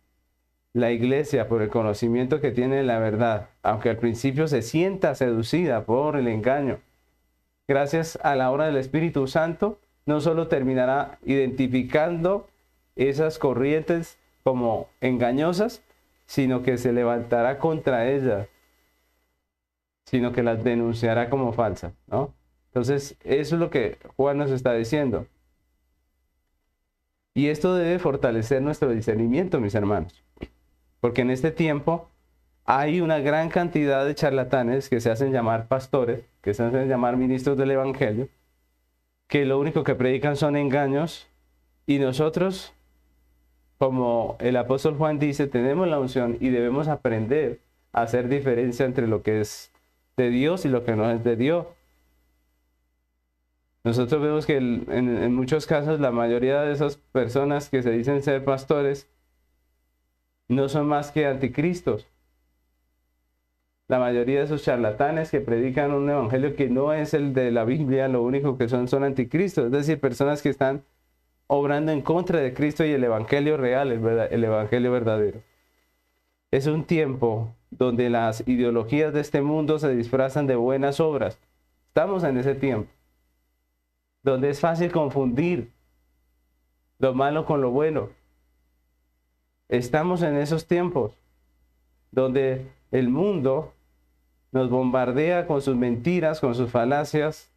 [0.73, 5.15] La iglesia, por el conocimiento que tiene de la verdad, aunque al principio se sienta
[5.15, 6.79] seducida por el engaño,
[7.67, 12.49] gracias a la obra del Espíritu Santo, no solo terminará identificando
[12.97, 15.83] esas corrientes como engañosas,
[16.27, 18.47] sino que se levantará contra ellas,
[20.11, 22.35] sino que las denunciará como falsas, ¿no?
[22.67, 25.27] Entonces, eso es lo que Juan nos está diciendo.
[27.33, 30.25] Y esto debe fortalecer nuestro discernimiento, mis hermanos.
[30.99, 32.09] Porque en este tiempo
[32.65, 37.17] hay una gran cantidad de charlatanes que se hacen llamar pastores, que se hacen llamar
[37.17, 38.29] ministros del Evangelio,
[39.29, 41.29] que lo único que predican son engaños
[41.87, 42.75] y nosotros,
[43.79, 47.61] como el apóstol Juan dice, tenemos la unción y debemos aprender
[47.93, 49.71] a hacer diferencia entre lo que es
[50.21, 51.67] de Dios y lo que no es de Dios.
[53.83, 58.45] Nosotros vemos que en, muchos casos la mayoría de esas personas que se dicen ser
[58.45, 59.09] pastores
[60.49, 62.07] no son más que anticristos.
[63.89, 67.65] La mayoría de esos charlatanes que predican un evangelio que no es el de la
[67.65, 70.85] Biblia, lo único que son son anticristos, es decir, personas que están
[71.47, 75.41] obrando en contra de Cristo y el evangelio real, el, el evangelio verdadero.
[76.51, 81.39] Es un tiempo donde las ideologías de este mundo se disfrazan de buenas obras.
[81.89, 82.91] Estamos en ese tiempo
[84.23, 85.73] donde es fácil confundir
[86.99, 88.11] lo malo con lo bueno.
[89.69, 91.13] Estamos en esos tiempos
[92.11, 93.73] donde el mundo
[94.53, 97.51] nos bombardea con sus mentiras, con sus falacias,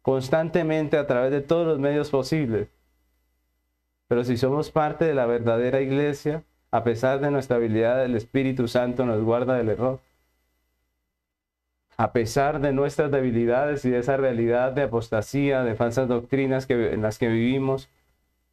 [0.00, 2.68] constantemente a través de todos los medios posibles.
[4.06, 6.44] Pero si somos parte de la verdadera iglesia,
[6.74, 10.00] a pesar de nuestra habilidad, el Espíritu Santo nos guarda del error
[11.96, 16.92] a pesar de nuestras debilidades y de esa realidad de apostasía, de falsas doctrinas que,
[16.92, 17.88] en las que vivimos,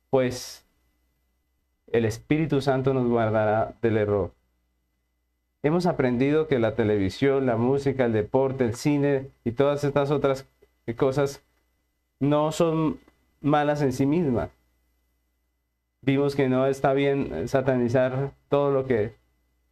[0.09, 0.63] pues
[1.91, 4.31] el Espíritu Santo nos guardará del error.
[5.63, 10.47] Hemos aprendido que la televisión, la música, el deporte, el cine y todas estas otras
[10.95, 11.41] cosas
[12.19, 12.99] no son
[13.41, 14.49] malas en sí mismas.
[16.01, 19.15] Vimos que no está bien satanizar todo lo que,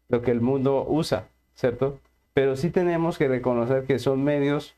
[0.09, 1.99] lo que el mundo usa, ¿cierto?
[2.33, 4.75] Pero sí tenemos que reconocer que son medios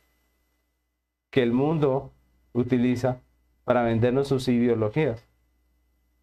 [1.30, 2.12] que el mundo
[2.54, 3.20] utiliza
[3.64, 5.26] para vendernos sus ideologías.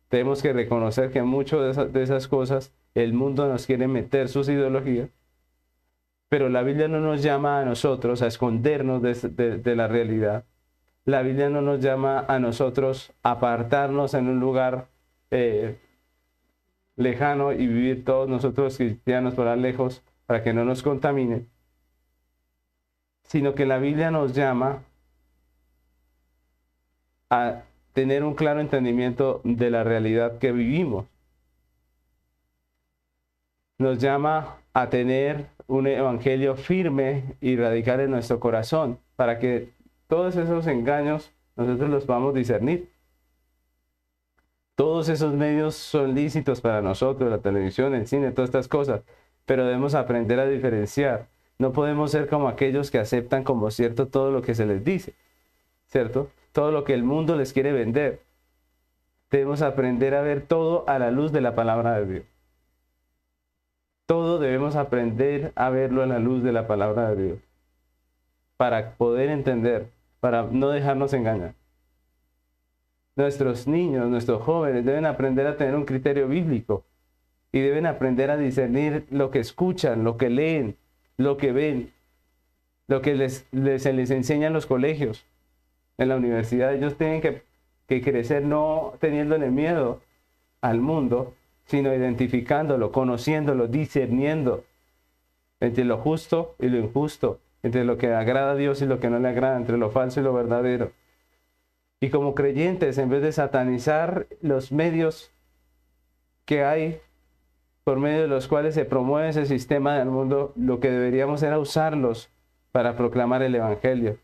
[0.09, 5.11] Tenemos que reconocer que muchas de, esas cosas el mundo nos quiere meter sus ideologías,
[6.29, 10.45] pero la Biblia no nos llama a nosotros a escondernos de, la realidad.
[11.05, 14.89] La Biblia no nos llama a nosotros a apartarnos en un lugar
[15.31, 15.79] eh,
[16.97, 21.47] lejano y vivir todos nosotros cristianos por lejos para que no nos contamine,
[23.23, 24.83] sino que la Biblia nos llama
[27.31, 27.63] a
[27.93, 31.07] tener un claro entendimiento de la realidad que vivimos.
[33.79, 39.73] Nos llama a tener un evangelio firme y radical en nuestro corazón para que
[40.09, 42.91] todos esos engaños nosotros los podamos discernir.
[44.79, 49.03] Todos esos medios son lícitos para nosotros, la televisión, el cine, todas estas cosas
[49.49, 51.27] pero debemos aprender a diferenciar.
[51.59, 55.15] No podemos ser como aquellos que aceptan como cierto todo lo que se les dice,
[55.87, 56.31] ¿cierto?
[56.53, 58.21] Todo lo que el mundo les quiere vender.
[59.31, 62.25] Debemos aprender a ver todo a la luz de la palabra de Dios.
[64.05, 67.39] Todo debemos aprender a verlo a la luz de la palabra de Dios.
[68.59, 69.89] Para poder entender,
[70.21, 71.55] para no dejarnos engañar.
[73.19, 76.85] Nuestros niños, nuestros jóvenes deben aprender a tener un criterio bíblico
[77.51, 80.77] y deben aprender a discernir lo que escuchan, lo que leen,
[81.17, 81.93] lo que ven,
[82.87, 85.27] lo que les, se les enseña en los colegios,
[85.99, 86.73] en la universidad.
[86.73, 87.43] Ellos tienen que,
[87.89, 90.01] que crecer no teniéndole miedo
[90.61, 94.63] al mundo, sino identificándolo, conociéndolo, discerniendo
[95.59, 99.11] entre lo justo y lo injusto, entre lo que agrada a Dios y lo que
[99.11, 100.93] no le agrada, entre lo falso y lo verdadero.
[102.01, 105.33] Y como creyentes, en vez de satanizar los medios
[106.45, 107.01] que hay
[107.83, 111.59] por medio de los cuales se promueve ese sistema del mundo, lo que deberíamos era
[111.59, 112.31] usarlos
[112.71, 114.19] para proclamar el Evangelio.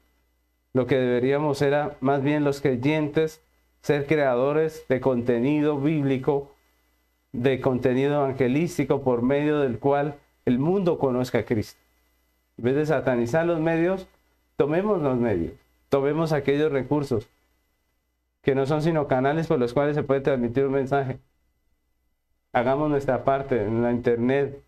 [0.73, 3.43] Lo que deberíamos era más bien los creyentes
[3.81, 6.53] ser creadores de contenido bíblico,
[7.33, 11.81] de contenido evangelístico por medio del cual el mundo conozca a Cristo.
[12.57, 14.07] En vez de satanizar los medios,
[14.57, 15.53] tomemos los medios,
[15.89, 17.29] tomemos aquellos recursos
[18.45, 21.19] que no son sino canales por los cuales se puede transmitir un mensaje
[22.55, 24.63] hagamos nuestra parte en la internet,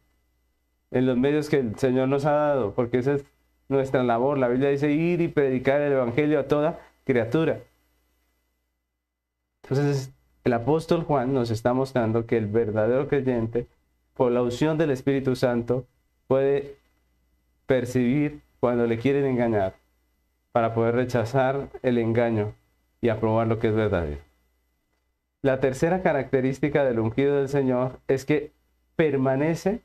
[0.91, 3.25] en los medios que el Señor nos ha dado, porque esa es
[3.69, 4.39] nuestra labor.
[4.39, 7.61] La Biblia dice ir y predicar el Evangelio a toda criatura.
[9.63, 10.13] Entonces,
[10.45, 13.69] el apóstol Juan nos está mostrando que el verdadero creyente,
[14.15, 15.87] por la unción del Espíritu Santo,
[16.27, 16.77] puede
[17.67, 19.75] percibir cuando le quieren engañar
[20.51, 22.53] para poder rechazar el engaño
[23.01, 24.21] y aprobar lo que es verdadero.
[25.43, 28.53] La tercera característica del ungido del Señor es que
[28.97, 29.81] permanece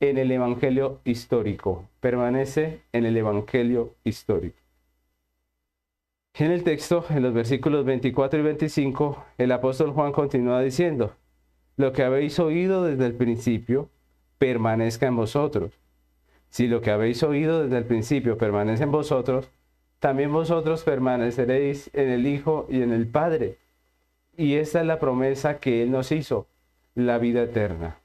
[0.00, 4.58] en el Evangelio histórico, permanece en el Evangelio histórico.
[6.34, 11.16] En el texto, en los versículos 24 y 25, el apóstol Juan continúa diciendo,
[11.76, 13.88] lo que habéis oído desde el principio,
[14.38, 15.72] permanezca en vosotros.
[16.48, 19.50] Si lo que habéis oído desde el principio permanece en vosotros,
[19.98, 23.58] también vosotros permaneceréis en el Hijo y en el Padre.
[24.36, 26.46] Y esta es la promesa que Él nos hizo,
[26.94, 27.98] la vida eterna.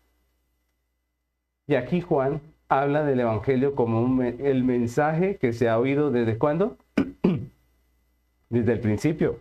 [1.67, 6.77] Y aquí Juan habla del Evangelio como el mensaje que se ha oído desde cuándo?
[8.49, 9.39] desde el principio.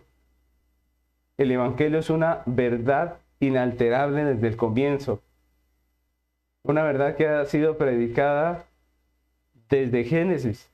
[1.37, 5.21] El Evangelio es una verdad inalterable desde el comienzo.
[6.61, 8.65] Una verdad que ha sido predicada
[9.67, 10.69] desde Génesis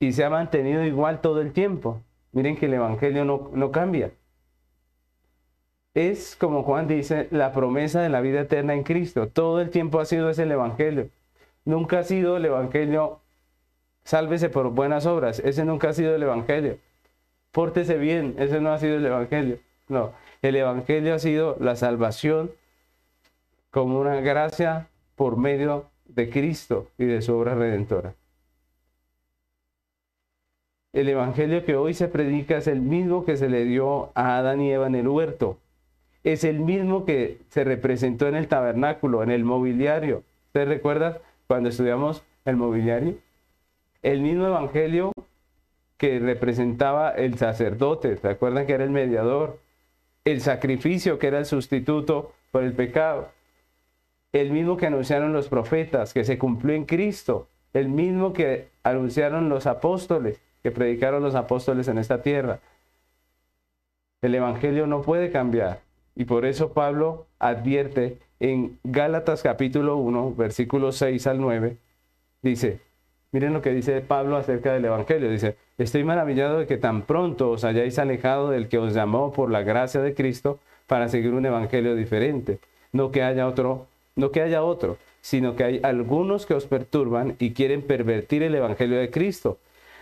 [0.00, 2.02] y se ha mantenido igual todo el tiempo.
[2.32, 4.12] Miren que el Evangelio no, no cambia.
[5.94, 9.28] Es, como Juan dice, la promesa de la vida eterna en Cristo.
[9.28, 11.08] Todo el tiempo ha sido ese el Evangelio.
[11.64, 13.20] Nunca ha sido el Evangelio,
[14.04, 15.40] sálvese por buenas obras.
[15.40, 16.78] Ese nunca ha sido el Evangelio.
[17.50, 19.58] Pórtese bien, ese no ha sido el Evangelio.
[19.88, 22.52] No, el Evangelio ha sido la salvación
[23.70, 28.14] como una gracia por medio de Cristo y de su obra redentora.
[30.98, 34.60] El Evangelio que hoy se predica es el mismo que se le dio a Adán
[34.60, 35.56] y Eva en el huerto.
[36.24, 40.24] Es el mismo que se representó en el tabernáculo, en el mobiliario.
[40.46, 43.14] ¿Usted recuerda cuando estudiamos el mobiliario?
[44.02, 45.12] El mismo Evangelio
[45.98, 49.60] que representaba el sacerdote, ¿se acuerdan que era el mediador?
[50.24, 53.28] El sacrificio que era el sustituto por el pecado.
[54.32, 57.46] El mismo que anunciaron los profetas, que se cumplió en Cristo.
[57.72, 62.60] El mismo que anunciaron los apóstoles que predicaron los apóstoles en esta tierra.
[64.20, 65.80] El Evangelio no puede cambiar.
[66.14, 71.78] Y por eso Pablo advierte en Gálatas capítulo 1, versículos 6 al 9,
[72.42, 72.80] dice,
[73.32, 77.50] miren lo que dice Pablo acerca del Evangelio, dice, estoy maravillado de que tan pronto
[77.50, 81.46] os hayáis alejado del que os llamó por la gracia de Cristo para seguir un
[81.46, 82.58] Evangelio diferente,
[82.92, 87.36] no que haya otro, no que haya otro, sino que hay algunos que os perturban
[87.38, 89.58] y quieren pervertir el Evangelio de Cristo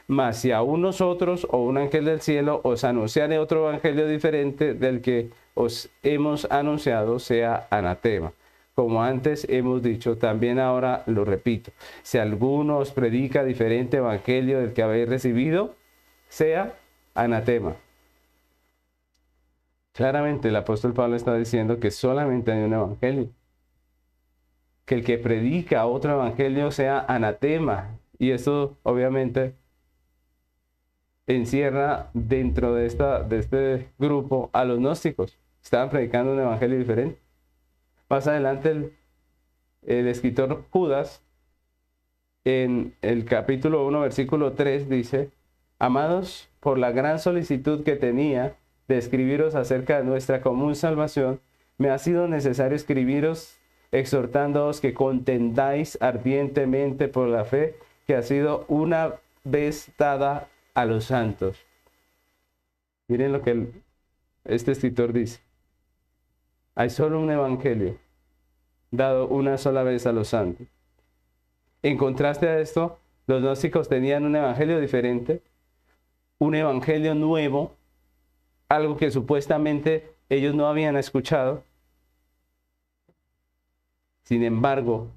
[0.07, 5.01] mas si aún nosotros o un ángel del cielo os anunciare otro evangelio diferente del
[5.01, 8.33] que os hemos anunciado, sea anatema.
[8.75, 11.73] Como antes hemos dicho, también ahora lo repito.
[12.03, 15.75] Si alguno os predica diferente evangelio del que habéis recibido,
[16.29, 16.75] sea
[17.15, 17.75] anatema.
[19.93, 23.31] Claramente el apóstol Pablo está diciendo que solamente hay un evangelio.
[24.85, 27.99] Que el que predica otro evangelio sea anatema.
[28.19, 29.55] Y esto obviamente
[31.27, 35.39] encierra dentro de, esta, de este grupo a los gnósticos.
[35.63, 37.19] Estaban predicando un evangelio diferente.
[38.09, 38.93] Más adelante el,
[39.87, 41.23] el escritor Judas,
[42.45, 45.31] en el capítulo 1, versículo 3, dice,
[45.79, 48.57] Amados, por la gran solicitud que tenía
[48.87, 51.41] de escribiros acerca de nuestra común salvación,
[51.77, 53.59] me ha sido necesario escribiros
[53.93, 57.75] exhortándoos que contendáis ardientemente por la fe
[58.07, 59.15] que ha sido una
[59.45, 61.57] vez dada a los santos.
[63.09, 63.73] Miren lo que
[64.45, 65.41] este escritor dice.
[66.75, 67.99] Hay solo un evangelio
[68.91, 70.67] dado una sola vez a los santos.
[71.83, 75.41] En contraste a esto, los gnósticos tenían un evangelio diferente,
[76.39, 77.75] un evangelio nuevo,
[78.69, 81.65] algo que supuestamente ellos no habían escuchado.
[84.25, 85.09] Sin embargo,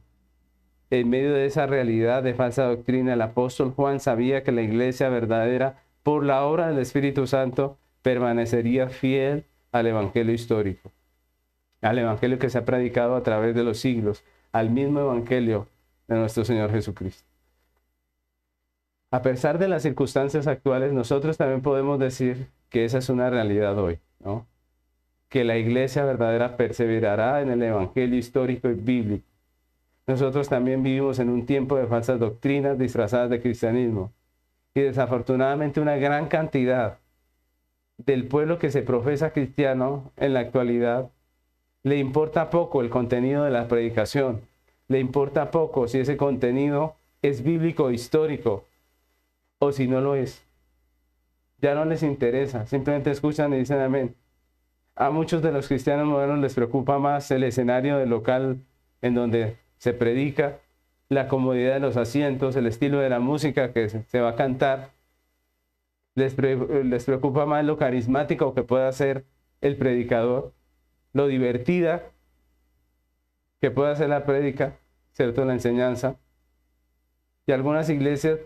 [0.90, 5.10] en medio de esa realidad de falsa doctrina, el apóstol Juan sabía que la iglesia
[5.10, 10.92] verdadera, por la obra del Espíritu Santo, permanecería fiel al Evangelio histórico,
[11.82, 15.68] al Evangelio que se ha predicado a través de los siglos, al mismo Evangelio
[16.08, 17.28] de nuestro Señor Jesucristo.
[19.12, 23.78] A pesar de las circunstancias actuales, nosotros también podemos decir que esa es una realidad
[23.78, 24.48] hoy, ¿no?
[25.30, 29.30] Que la iglesia verdadera perseverará en el Evangelio histórico y bíblico
[30.10, 34.12] nosotros también vivimos en un tiempo de falsas doctrinas disfrazadas de cristianismo.
[34.74, 36.98] Y desafortunadamente una gran cantidad
[37.98, 41.12] del pueblo que se profesa cristiano en la actualidad
[41.84, 44.42] le importa poco el contenido de la predicación.
[44.88, 48.66] Le importa poco si ese contenido es bíblico o histórico
[49.60, 50.44] o si no lo es.
[51.62, 54.16] Ya no les interesa, simplemente escuchan y dicen amén.
[54.96, 58.58] A muchos de los cristianos modernos les preocupa más el escenario del local
[59.04, 60.60] en donde se predica,
[61.10, 64.92] la comodidad de los asientos, el estilo de la música que se va a cantar.
[66.14, 69.26] Les, les preocupa más lo carismático que pueda ser
[69.62, 70.54] el predicador,
[71.14, 72.04] lo divertida
[73.60, 74.78] que pueda ser la prédica,
[75.14, 75.44] ¿cierto?
[75.46, 76.16] La enseñanza.
[77.46, 78.40] Y algunas iglesias,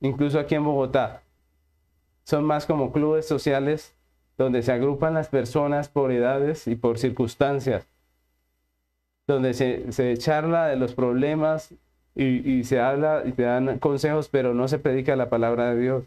[0.00, 1.22] incluso aquí en Bogotá,
[2.22, 3.94] son más como clubes sociales
[4.38, 7.86] donde se agrupan las personas por edades y por circunstancias,
[9.26, 11.74] donde se, charla de los problemas
[12.14, 15.80] y, y, se habla y te dan consejos, pero no se predica la palabra de
[15.80, 16.04] Dios.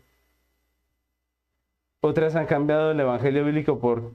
[2.01, 4.13] Otras han cambiado el Evangelio bíblico por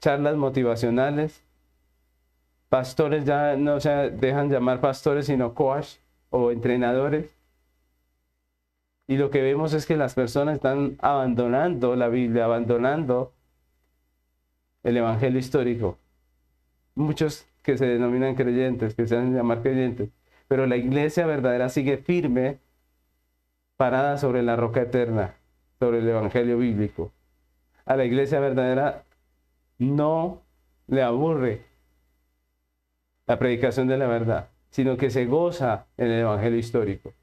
[0.00, 1.44] charlas motivacionales.
[2.68, 5.96] Pastores ya no se dejan llamar pastores, sino coach
[6.30, 7.36] o entrenadores.
[9.06, 13.32] Y lo que vemos es que las personas están abandonando la Biblia, abandonando
[14.82, 15.98] el Evangelio histórico.
[16.94, 20.10] Muchos que se denominan creyentes, que se hacen llamar creyentes,
[20.48, 22.58] pero la iglesia verdadera sigue firme,
[23.76, 25.36] parada sobre la roca eterna,
[25.78, 27.12] sobre el Evangelio bíblico.
[27.84, 29.04] A la iglesia verdadera
[29.78, 30.42] no
[30.86, 31.62] le aburre
[33.26, 37.14] la predicación de la verdad, sino que se goza en el Evangelio histórico,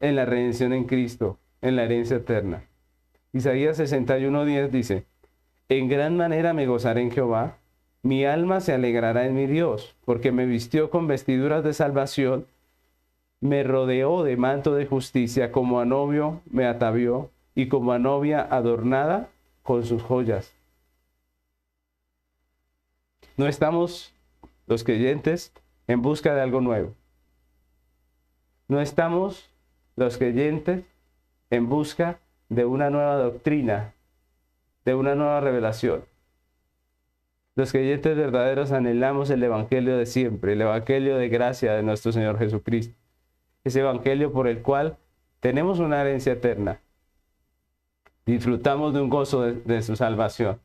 [0.00, 2.64] en la redención en Cristo, en la herencia eterna.
[3.32, 5.04] Isaías 61.10 dice,
[5.68, 7.58] en gran manera me gozaré en Jehová,
[8.02, 12.46] mi alma se alegrará en mi Dios, porque me vistió con vestiduras de salvación,
[13.40, 18.42] me rodeó de manto de justicia, como a novio me atavió, y como a novia
[18.42, 19.30] adornada
[19.62, 20.54] con sus joyas.
[23.36, 24.14] No estamos
[24.66, 25.52] los creyentes
[25.88, 26.94] en busca de algo nuevo.
[28.68, 29.50] No estamos
[29.96, 30.84] los creyentes
[31.50, 32.18] en busca
[32.48, 33.94] de una nueva doctrina,
[34.84, 36.04] de una nueva revelación.
[37.56, 42.38] Los creyentes verdaderos anhelamos el Evangelio de siempre, el Evangelio de gracia de nuestro Señor
[42.38, 42.94] Jesucristo.
[43.64, 44.98] Ese Evangelio por el cual
[45.40, 46.80] tenemos una herencia eterna.
[48.26, 50.60] Disfrutamos de un gozo de, su salvación.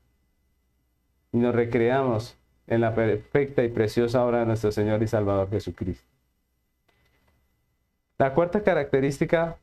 [1.31, 2.37] Y nos recreamos
[2.67, 6.05] en la perfecta y preciosa obra de nuestro Señor y Salvador Jesucristo.
[8.17, 9.57] La cuarta característica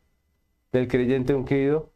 [0.72, 1.90] del creyente ungido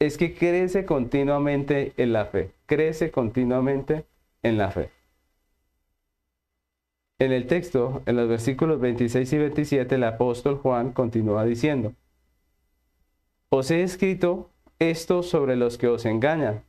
[0.00, 4.04] es que crece continuamente en la fe, crece continuamente
[4.46, 4.90] en la fe.
[7.18, 11.94] En el texto, en los versículos 26 y 27, el apóstol Juan continúa diciendo,
[13.48, 16.62] Os he escrito esto sobre los que os engañan,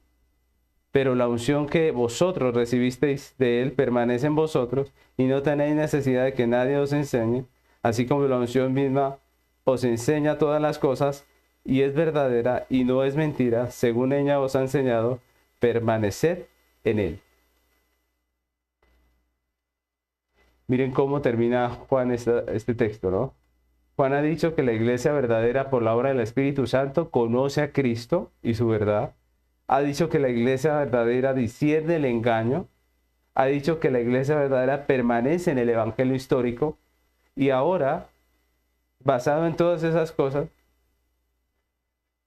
[0.91, 6.23] pero la unción que vosotros recibisteis de él permanece en vosotros y no tenéis necesidad
[6.23, 7.45] de que nadie os enseñe,
[7.84, 9.17] así como la unción misma
[9.65, 11.25] os enseña todas las cosas
[11.65, 15.19] y es verdadera y no es mentira, según ella os ha enseñado,
[15.59, 16.45] permaneced
[16.86, 17.26] en él.
[20.68, 23.34] Miren cómo termina Juan este texto, ¿no?
[23.95, 27.72] Juan ha dicho que la iglesia verdadera por la obra del Espíritu Santo conoce a
[27.72, 29.13] Cristo y su verdad.
[29.68, 32.68] Ha dicho que la iglesia verdadera discierne el engaño.
[33.34, 36.78] Ha dicho que la iglesia verdadera permanece en el Evangelio histórico.
[37.36, 38.07] Y ahora,
[39.03, 40.47] basado en todas esas cosas,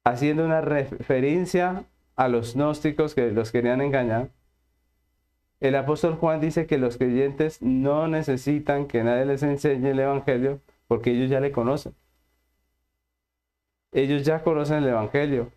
[0.05, 1.85] haciendo una referencia
[2.17, 4.29] a los gnósticos que los querían engañar,
[5.61, 10.61] el apóstol Juan dice que los creyentes no necesitan que nadie les enseñe el Evangelio
[10.89, 11.95] porque ellos ya le conocen.
[13.93, 15.53] Ellos ya conocen el Evangelio.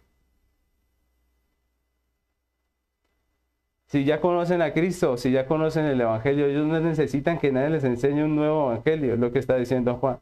[3.87, 7.69] Si ya conocen a Cristo, si ya conocen el Evangelio, ellos no necesitan que nadie
[7.69, 10.19] les enseñe un nuevo Evangelio, lo que está diciendo Juan.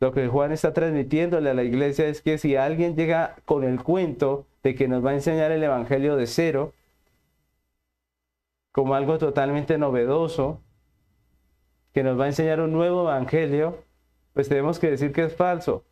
[0.00, 3.82] Lo que Juan está transmitiéndole a la iglesia es que si alguien llega con el
[3.82, 6.74] cuento de que nos va a enseñar el Evangelio de cero,
[8.74, 10.60] como algo totalmente novedoso,
[11.92, 13.84] que nos va a enseñar un nuevo evangelio,
[14.32, 15.84] pues tenemos que decir que es falso.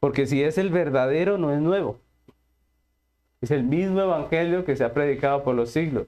[0.00, 2.00] Porque si es el verdadero, no es nuevo.
[3.42, 6.06] Es el mismo evangelio que se ha predicado por los siglos.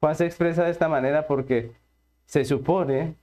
[0.00, 1.72] Juan se expresa de esta manera porque
[2.24, 3.16] se supone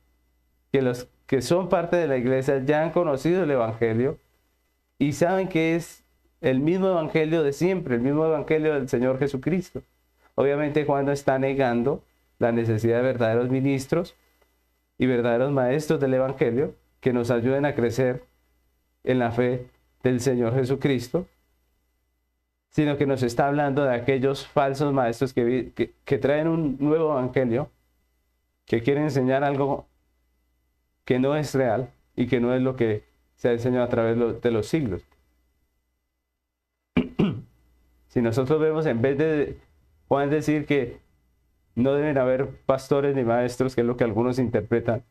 [0.72, 4.20] que los que son parte de la iglesia ya han conocido el evangelio
[5.00, 6.06] y saben que es
[6.42, 9.84] el mismo evangelio de siempre, el mismo evangelio del Señor Jesucristo.
[10.36, 12.04] Obviamente Juan no está negando
[12.40, 14.16] la necesidad de verdaderos ministros
[14.98, 18.24] y verdaderos maestros del evangelio que nos ayuden a crecer
[19.04, 19.68] en la fe
[20.04, 21.28] del Señor Jesucristo,
[22.70, 27.70] sino que nos está hablando de aquellos falsos maestros que, que, traen un nuevo evangelio,
[28.66, 29.88] que quieren enseñar algo
[31.06, 33.04] que no es real y que no es lo que
[33.36, 35.04] se ha enseñado a través de los siglos.
[38.12, 39.58] Si nosotros vemos, en vez de
[40.10, 41.00] Juan decir que
[41.76, 45.06] no deben haber pastores ni maestros, que es lo que algunos interpretan,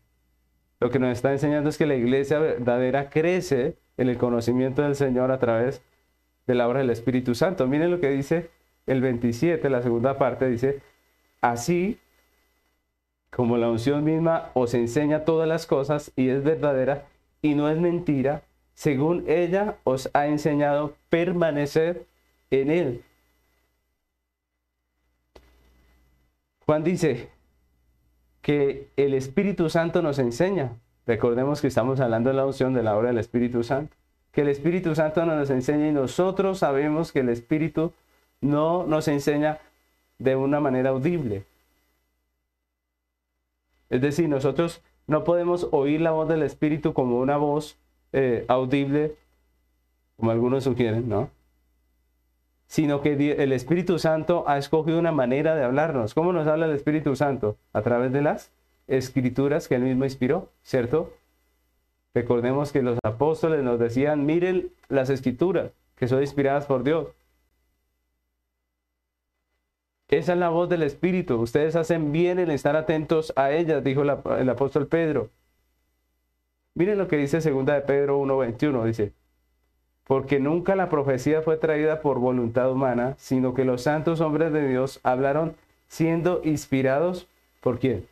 [0.80, 4.96] lo que nos está enseñando es que la iglesia verdadera crece en el conocimiento del
[4.96, 5.82] Señor a través
[6.46, 7.66] de la obra del Espíritu Santo.
[7.66, 8.50] Miren lo que dice
[8.86, 10.82] el 27, la segunda parte, dice,
[11.40, 11.98] así
[13.30, 17.06] como la unción misma os enseña todas las cosas y es verdadera
[17.40, 18.42] y no es mentira,
[18.74, 22.09] según ella os ha enseñado permanecer
[22.50, 23.04] en él.
[26.66, 27.30] Juan dice
[28.42, 30.76] que el Espíritu Santo nos enseña.
[31.06, 33.96] Recordemos que estamos hablando de la unción de la obra del Espíritu Santo.
[34.32, 37.92] Que el Espíritu Santo nos enseña y nosotros sabemos que el Espíritu
[38.40, 39.58] no nos enseña
[40.18, 41.44] de una manera audible.
[43.88, 47.76] Es decir, nosotros no podemos oír la voz del Espíritu como una voz
[48.12, 49.16] eh, audible,
[50.16, 51.30] como algunos sugieren, ¿no?
[52.70, 56.14] Sino que el Espíritu Santo ha escogido una manera de hablarnos.
[56.14, 57.56] ¿Cómo nos habla el Espíritu Santo?
[57.72, 58.52] A través de las
[58.86, 61.12] escrituras que él mismo inspiró, ¿cierto?
[62.14, 67.08] Recordemos que los apóstoles nos decían, miren las escrituras, que son inspiradas por Dios.
[70.06, 71.40] Esa es la voz del Espíritu.
[71.40, 75.30] Ustedes hacen bien en estar atentos a ella, dijo el apóstol Pedro.
[76.74, 79.12] Miren lo que dice segunda de Pedro 1.21, dice,
[80.10, 84.66] porque nunca la profecía fue traída por voluntad humana, sino que los santos hombres de
[84.66, 85.54] Dios hablaron
[85.86, 87.28] siendo inspirados
[87.60, 88.08] por quién?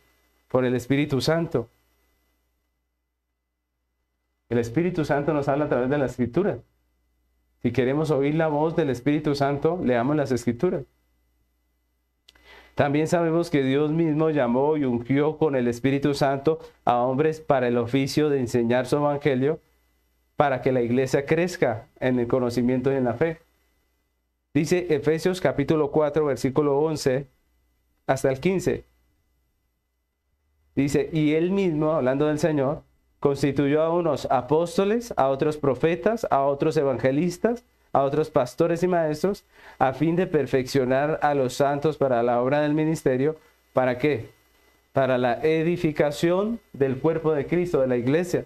[0.47, 1.67] Por el Espíritu Santo.
[4.47, 6.59] El Espíritu Santo nos habla a través de la Escritura.
[7.61, 10.85] Si queremos oír la voz del Espíritu Santo, leamos las Escrituras.
[12.75, 17.67] También sabemos que Dios mismo llamó y ungió con el Espíritu Santo a hombres para
[17.67, 19.59] el oficio de enseñar su evangelio,
[20.39, 23.41] para que la iglesia crezca en el conocimiento y en la fe.
[24.53, 27.27] Dice Efesios capítulo 4, versículo 11
[28.07, 28.85] hasta el 15.
[30.77, 32.83] Dice, y él mismo, hablando del Señor,
[33.19, 39.43] constituyó a unos apóstoles, a otros profetas, a otros evangelistas, a otros pastores y maestros,
[39.77, 43.35] a fin de perfeccionar a los santos para la obra del ministerio.
[43.73, 44.29] ¿Para qué?
[44.93, 48.45] Para la edificación del cuerpo de Cristo, de la iglesia,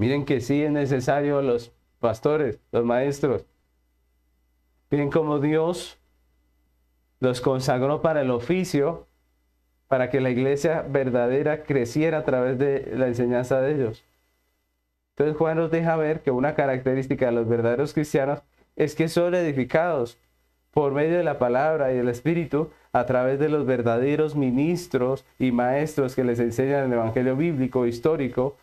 [0.00, 3.44] Miren que sí es necesario los pastores, los maestros.
[4.88, 5.98] Miren cómo Dios
[7.18, 9.08] los consagró para el oficio,
[9.88, 14.02] para que la iglesia verdadera creciera a través de la enseñanza de ellos.
[15.10, 18.40] Entonces Juan nos deja ver que una característica de los verdaderos cristianos
[18.76, 20.16] es que son edificados
[20.70, 25.52] por medio de la palabra y del Espíritu a través de los verdaderos ministros y
[25.52, 28.56] maestros que les enseñan el Evangelio bíblico, histórico,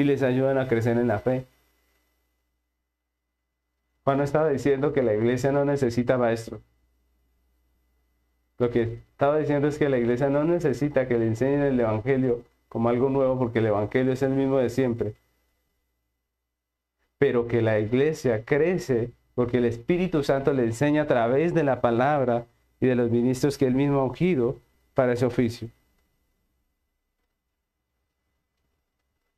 [0.00, 1.46] y les ayudan a crecer en la fe.
[4.04, 6.60] Juan estaba diciendo que la iglesia no necesita maestros.
[8.58, 12.42] Lo que estaba diciendo es que la iglesia no necesita que le enseñen el Evangelio
[12.68, 15.14] como algo nuevo porque el Evangelio es el mismo de siempre
[17.20, 21.82] pero que la iglesia crece porque el Espíritu Santo le enseña a través de la
[21.82, 22.46] palabra
[22.80, 24.56] y de los ministros que él mismo ha ungido
[24.94, 25.68] para ese oficio.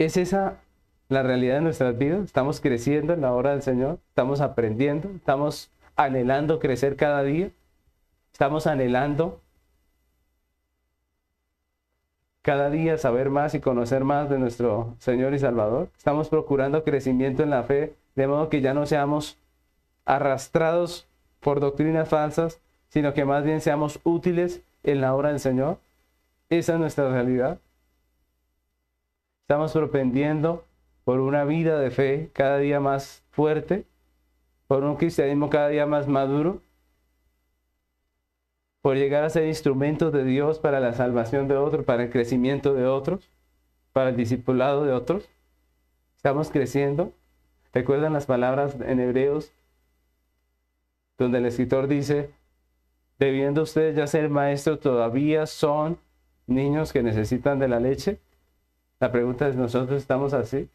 [0.02, 0.56] ¿Es esa
[1.08, 2.24] la realidad de nuestras vidas?
[2.24, 4.00] ¿Estamos creciendo en la obra del Señor?
[4.08, 5.08] ¿Estamos aprendiendo?
[5.10, 7.52] ¿Estamos anhelando crecer cada día?
[8.32, 9.40] ¿Estamos anhelando
[12.42, 15.88] cada día saber más y conocer más de nuestro Señor y Salvador.
[15.96, 19.38] Estamos procurando crecimiento en la fe, de modo que ya no seamos
[20.04, 21.06] arrastrados
[21.38, 25.78] por doctrinas falsas, sino que más bien seamos útiles en la obra del Señor.
[26.50, 27.60] Esa es nuestra realidad.
[29.52, 30.64] Estamos propendiendo
[31.04, 33.84] por una vida de fe cada día más fuerte,
[34.66, 36.62] por un cristianismo cada día más maduro,
[38.80, 42.72] por llegar a ser instrumentos de Dios para la salvación de otros, para el crecimiento
[42.72, 43.28] de otros,
[43.92, 45.28] para el discipulado de otros.
[46.16, 47.12] Estamos creciendo.
[47.74, 49.52] ¿Recuerdan las palabras en Hebreos
[51.18, 52.30] donde el escritor dice,
[53.18, 55.98] debiendo ustedes ya ser maestros, todavía son
[56.46, 58.18] niños que necesitan de la leche?
[59.02, 60.68] La pregunta es, ¿nosotros estamos así?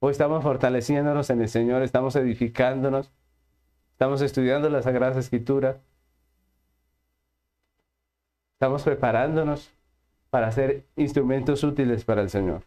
[0.00, 3.12] O estamos fortaleciéndonos en el Señor, estamos edificándonos,
[3.92, 5.78] estamos estudiando la Sagrada Escritura,
[8.54, 9.70] estamos preparándonos
[10.30, 12.64] para ser instrumentos útiles para el Señor.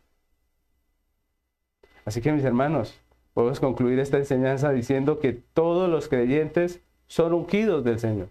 [2.05, 2.97] Así que mis hermanos,
[3.33, 8.29] podemos concluir esta enseñanza diciendo que todos los creyentes son ungidos del Señor.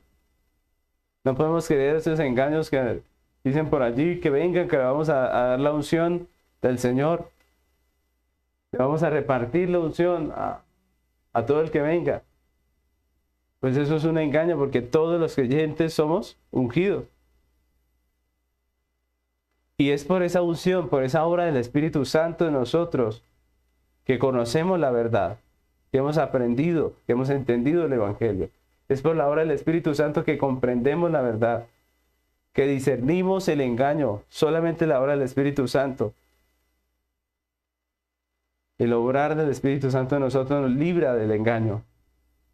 [1.25, 3.03] No podemos creer esos engaños que
[3.45, 6.29] dicen por allí que vengan, que le vamos a, dar la unción
[6.63, 7.31] del Señor.
[8.73, 10.63] Le vamos a repartir la unción a,
[11.47, 12.23] todo el que venga.
[13.61, 17.05] Pues eso es un engaño porque todos los creyentes somos ungidos.
[19.77, 23.23] Y es por esa unción, por esa obra del Espíritu Santo en nosotros,
[24.05, 25.39] que conocemos la verdad,
[25.91, 28.51] que hemos aprendido, que hemos entendido el Evangelio.
[28.89, 31.67] Es por la obra del Espíritu Santo que comprendemos la verdad,
[32.53, 34.23] que discernimos el engaño.
[34.29, 36.15] Solamente la obra del Espíritu Santo.
[38.79, 41.83] El obrar del Espíritu Santo en nosotros nos libra del engaño.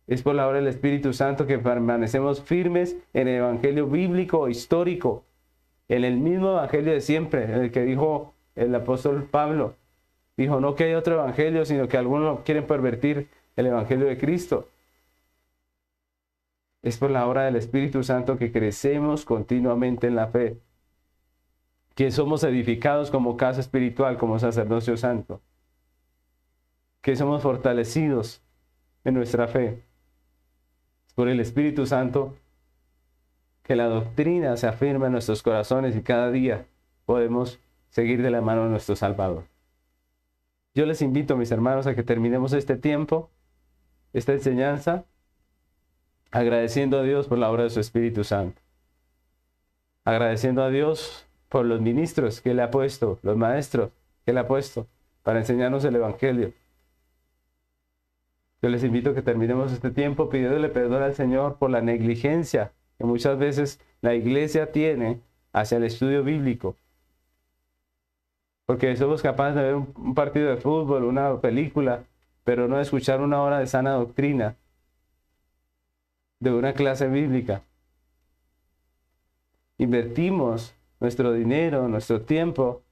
[0.06, 5.24] Es por la obra del Espíritu Santo que permanecemos firmes en el Evangelio bíblico, histórico,
[5.88, 9.74] en el mismo Evangelio de siempre, en el que dijo el apóstol Pablo.
[10.36, 14.68] Dijo, no que hay otro Evangelio, sino que algunos quieren pervertir el Evangelio de Cristo.
[16.86, 20.60] Es por la obra del Espíritu Santo que crecemos continuamente en la fe,
[21.96, 25.40] que somos edificados como casa espiritual, como sacerdocio santo,
[27.00, 28.40] que somos fortalecidos
[29.02, 29.82] en nuestra fe.
[31.08, 32.36] Es por el Espíritu Santo
[33.64, 36.68] que la doctrina se afirma en nuestros corazones y cada día
[37.04, 37.58] podemos
[37.88, 39.42] seguir de la mano de nuestro Salvador.
[40.72, 43.28] Yo les invito, mis hermanos, a que terminemos este tiempo,
[44.12, 45.04] esta enseñanza,
[46.30, 48.60] agradeciendo a Dios por la obra de su Espíritu Santo.
[50.04, 53.90] Agradeciendo a Dios por los ministros que le ha puesto, los maestros
[54.24, 54.86] que le ha puesto
[55.22, 56.52] para enseñarnos el Evangelio.
[58.62, 62.72] Yo les invito a que terminemos este tiempo pidiéndole perdón al Señor por la negligencia
[62.98, 65.20] que muchas veces la iglesia tiene
[65.52, 66.76] hacia el estudio bíblico.
[68.64, 72.04] Porque somos capaces de ver un partido de fútbol, una película,
[72.44, 74.56] pero no escuchar una hora de sana doctrina
[76.40, 77.62] de una clase bíblica.
[79.78, 82.82] Invertimos nuestro dinero, nuestro tiempo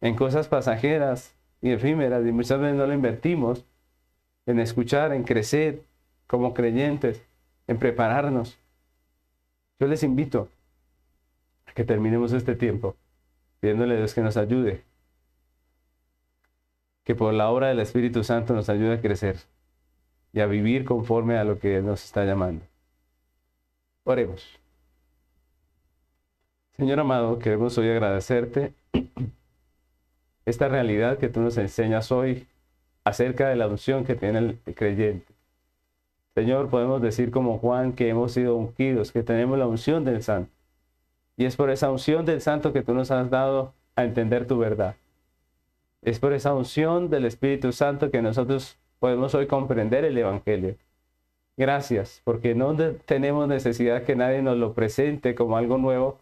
[0.00, 3.64] en cosas pasajeras y efímeras y muchas veces no lo invertimos
[4.46, 5.82] en escuchar, en crecer
[6.26, 7.22] como creyentes,
[7.66, 8.58] en prepararnos.
[9.78, 10.48] Yo les invito
[11.66, 12.96] a que terminemos este tiempo
[13.60, 14.82] pidiéndole a Dios que nos ayude,
[17.04, 19.38] que por la obra del Espíritu Santo nos ayude a crecer
[20.34, 22.64] y a vivir conforme a lo que nos está llamando.
[24.02, 24.58] Oremos.
[26.76, 28.74] Señor amado, queremos hoy agradecerte
[30.44, 32.48] esta realidad que tú nos enseñas hoy
[33.04, 35.32] acerca de la unción que tiene el creyente.
[36.34, 40.50] Señor, podemos decir como Juan que hemos sido ungidos, que tenemos la unción del Santo.
[41.36, 44.58] Y es por esa unción del Santo que tú nos has dado a entender tu
[44.58, 44.96] verdad.
[46.02, 50.76] Es por esa unción del Espíritu Santo que nosotros podemos hoy comprender el Evangelio.
[51.58, 52.74] Gracias, porque no
[53.04, 56.18] tenemos necesidad que nadie nos lo presente como algo nuevo,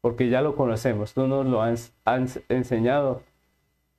[0.00, 1.12] porque ya lo conocemos.
[1.12, 3.20] Tú nos lo has, has enseñado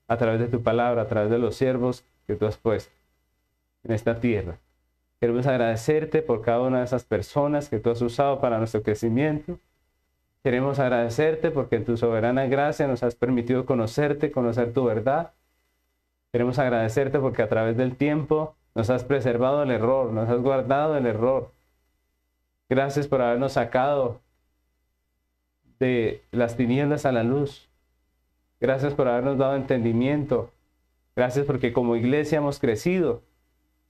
[0.07, 2.91] a través de tu palabra, a través de los siervos que tú has puesto
[3.83, 4.57] en esta tierra.
[5.19, 9.59] Queremos agradecerte por cada una de esas personas que tú has usado para nuestro crecimiento.
[10.41, 15.31] Queremos agradecerte porque en tu soberana gracia nos has permitido conocerte, conocer tu verdad
[16.31, 20.95] Queremos agradecerte porque a través del tiempo nos has preservado el error, nos has guardado
[20.95, 21.51] el error.
[22.69, 24.21] Gracias por habernos sacado
[25.79, 27.67] de las tinieblas a la luz.
[28.59, 30.51] Gracias por habernos dado entendimiento.
[31.15, 33.23] Gracias porque como iglesia hemos crecido.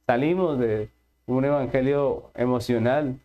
[0.06, 0.90] Salimos de
[1.26, 3.20] un evangelio emocional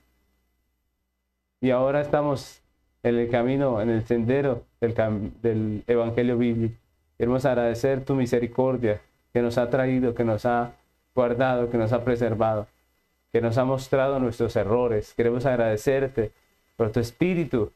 [1.61, 2.62] y ahora estamos
[3.03, 4.95] en el camino, en el sendero del,
[5.41, 6.84] del evangelio bíblico.
[7.17, 9.01] Queremos agradecer tu misericordia
[9.33, 10.73] que nos ha traído, que nos ha
[11.15, 12.67] guardado, que nos ha preservado,
[13.33, 15.15] que nos ha mostrado nuestros errores.
[15.15, 16.33] Queremos agradecerte
[16.77, 17.71] por tu espíritu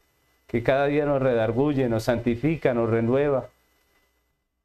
[0.46, 3.48] que cada día nos redarguye, nos santifica, nos renueva,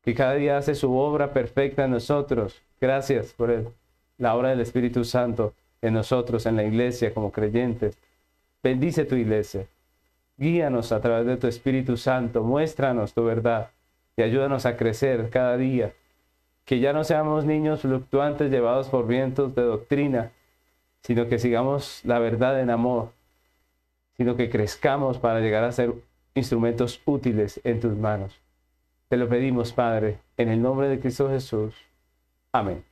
[0.04, 2.62] que cada día hace su obra perfecta en nosotros.
[2.80, 3.72] Gracias por
[4.18, 7.98] la obra del Espíritu Santo en nosotros, en la iglesia, como creyentes.
[8.62, 9.66] Bendice tu iglesia.
[10.38, 12.44] Guíanos a través de tu Espíritu Santo.
[12.44, 13.70] Muéstranos tu verdad
[14.16, 15.94] y ayúdanos a crecer cada día.
[16.66, 20.32] Que ya no seamos niños fluctuantes llevados por vientos de doctrina,
[21.02, 23.12] sino que sigamos la verdad en amor,
[24.16, 25.94] sino que crezcamos para llegar a ser
[26.36, 28.40] instrumentos útiles en tus manos.
[29.10, 31.76] Te lo pedimos, Padre, en el nombre de Cristo Jesús.
[32.52, 32.84] Amén.